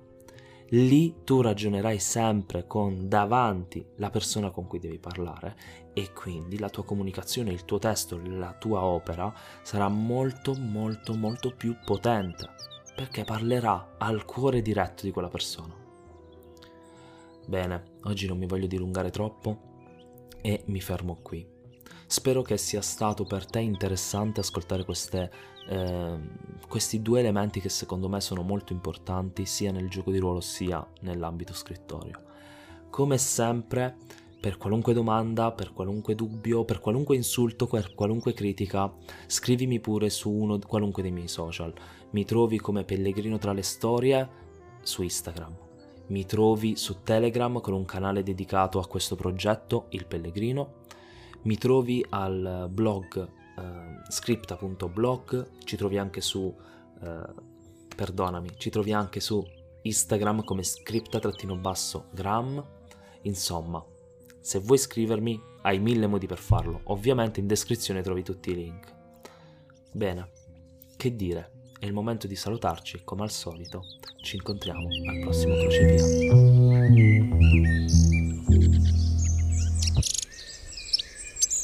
lì 0.75 1.23
tu 1.23 1.41
ragionerai 1.41 1.99
sempre 1.99 2.67
con 2.67 3.07
davanti 3.07 3.85
la 3.97 4.09
persona 4.09 4.51
con 4.51 4.67
cui 4.67 4.79
devi 4.79 4.99
parlare 4.99 5.55
e 5.93 6.11
quindi 6.11 6.59
la 6.59 6.69
tua 6.69 6.83
comunicazione, 6.83 7.51
il 7.51 7.63
tuo 7.63 7.79
testo, 7.79 8.19
la 8.21 8.53
tua 8.53 8.83
opera 8.83 9.33
sarà 9.61 9.87
molto 9.87 10.53
molto 10.53 11.15
molto 11.15 11.51
più 11.51 11.77
potente 11.85 12.49
perché 12.93 13.23
parlerà 13.23 13.95
al 13.97 14.25
cuore 14.25 14.61
diretto 14.61 15.05
di 15.05 15.11
quella 15.11 15.29
persona. 15.29 15.73
Bene, 17.47 17.97
oggi 18.03 18.27
non 18.27 18.37
mi 18.37 18.47
voglio 18.47 18.67
dilungare 18.67 19.11
troppo 19.11 19.73
e 20.41 20.63
mi 20.67 20.81
fermo 20.81 21.19
qui. 21.21 21.47
Spero 22.07 22.41
che 22.41 22.57
sia 22.57 22.81
stato 22.81 23.23
per 23.23 23.45
te 23.45 23.59
interessante 23.59 24.39
ascoltare 24.39 24.83
queste 24.83 25.31
eh, 25.67 26.17
questi 26.67 27.01
due 27.01 27.19
elementi 27.19 27.59
che 27.59 27.69
secondo 27.69 28.09
me 28.09 28.21
sono 28.21 28.41
molto 28.41 28.73
importanti 28.73 29.45
sia 29.45 29.71
nel 29.71 29.89
gioco 29.89 30.11
di 30.11 30.19
ruolo 30.19 30.41
sia 30.41 30.85
nell'ambito 31.01 31.53
scrittorio. 31.53 32.21
Come 32.89 33.17
sempre, 33.17 33.97
per 34.39 34.57
qualunque 34.57 34.93
domanda, 34.93 35.51
per 35.51 35.73
qualunque 35.73 36.15
dubbio, 36.15 36.65
per 36.65 36.79
qualunque 36.79 37.15
insulto, 37.15 37.67
per 37.67 37.93
qualunque 37.93 38.33
critica, 38.33 38.93
scrivimi 39.27 39.79
pure 39.79 40.09
su 40.09 40.31
uno 40.31 40.59
qualunque 40.59 41.01
dei 41.01 41.11
miei 41.11 41.27
social. 41.27 41.73
Mi 42.11 42.25
trovi 42.25 42.59
come 42.59 42.83
Pellegrino 42.83 43.37
tra 43.37 43.53
le 43.53 43.63
storie 43.63 44.29
su 44.81 45.01
Instagram. 45.01 45.57
Mi 46.07 46.25
trovi 46.25 46.75
su 46.75 47.01
Telegram 47.01 47.59
con 47.59 47.73
un 47.73 47.85
canale 47.85 48.21
dedicato 48.21 48.79
a 48.79 48.87
questo 48.87 49.15
progetto, 49.15 49.87
Il 49.89 50.05
Pellegrino. 50.05 50.83
Mi 51.41 51.57
trovi 51.57 52.05
al 52.09 52.69
blog 52.71 53.34
scripta.blog, 54.09 55.63
ci 55.63 55.75
trovi 55.75 55.97
anche 55.97 56.21
su, 56.21 56.41
uh, 56.41 56.55
perdonami, 57.95 58.49
ci 58.57 58.69
trovi 58.69 58.93
anche 58.93 59.19
su 59.19 59.43
Instagram 59.81 60.43
come 60.43 60.63
scripta-gram, 60.63 62.65
insomma, 63.21 63.83
se 64.39 64.59
vuoi 64.59 64.77
scrivermi 64.77 65.41
hai 65.61 65.79
mille 65.79 66.07
modi 66.07 66.27
per 66.27 66.37
farlo, 66.37 66.81
ovviamente 66.85 67.39
in 67.39 67.47
descrizione 67.47 68.01
trovi 68.01 68.23
tutti 68.23 68.51
i 68.51 68.55
link. 68.55 68.93
Bene, 69.91 70.29
che 70.97 71.15
dire, 71.15 71.51
è 71.79 71.85
il 71.85 71.93
momento 71.93 72.27
di 72.27 72.35
salutarci, 72.35 73.01
come 73.03 73.23
al 73.23 73.31
solito, 73.31 73.83
ci 74.21 74.35
incontriamo 74.35 74.87
al 74.87 75.19
prossimo 75.21 75.55
crocevia. 75.55 76.03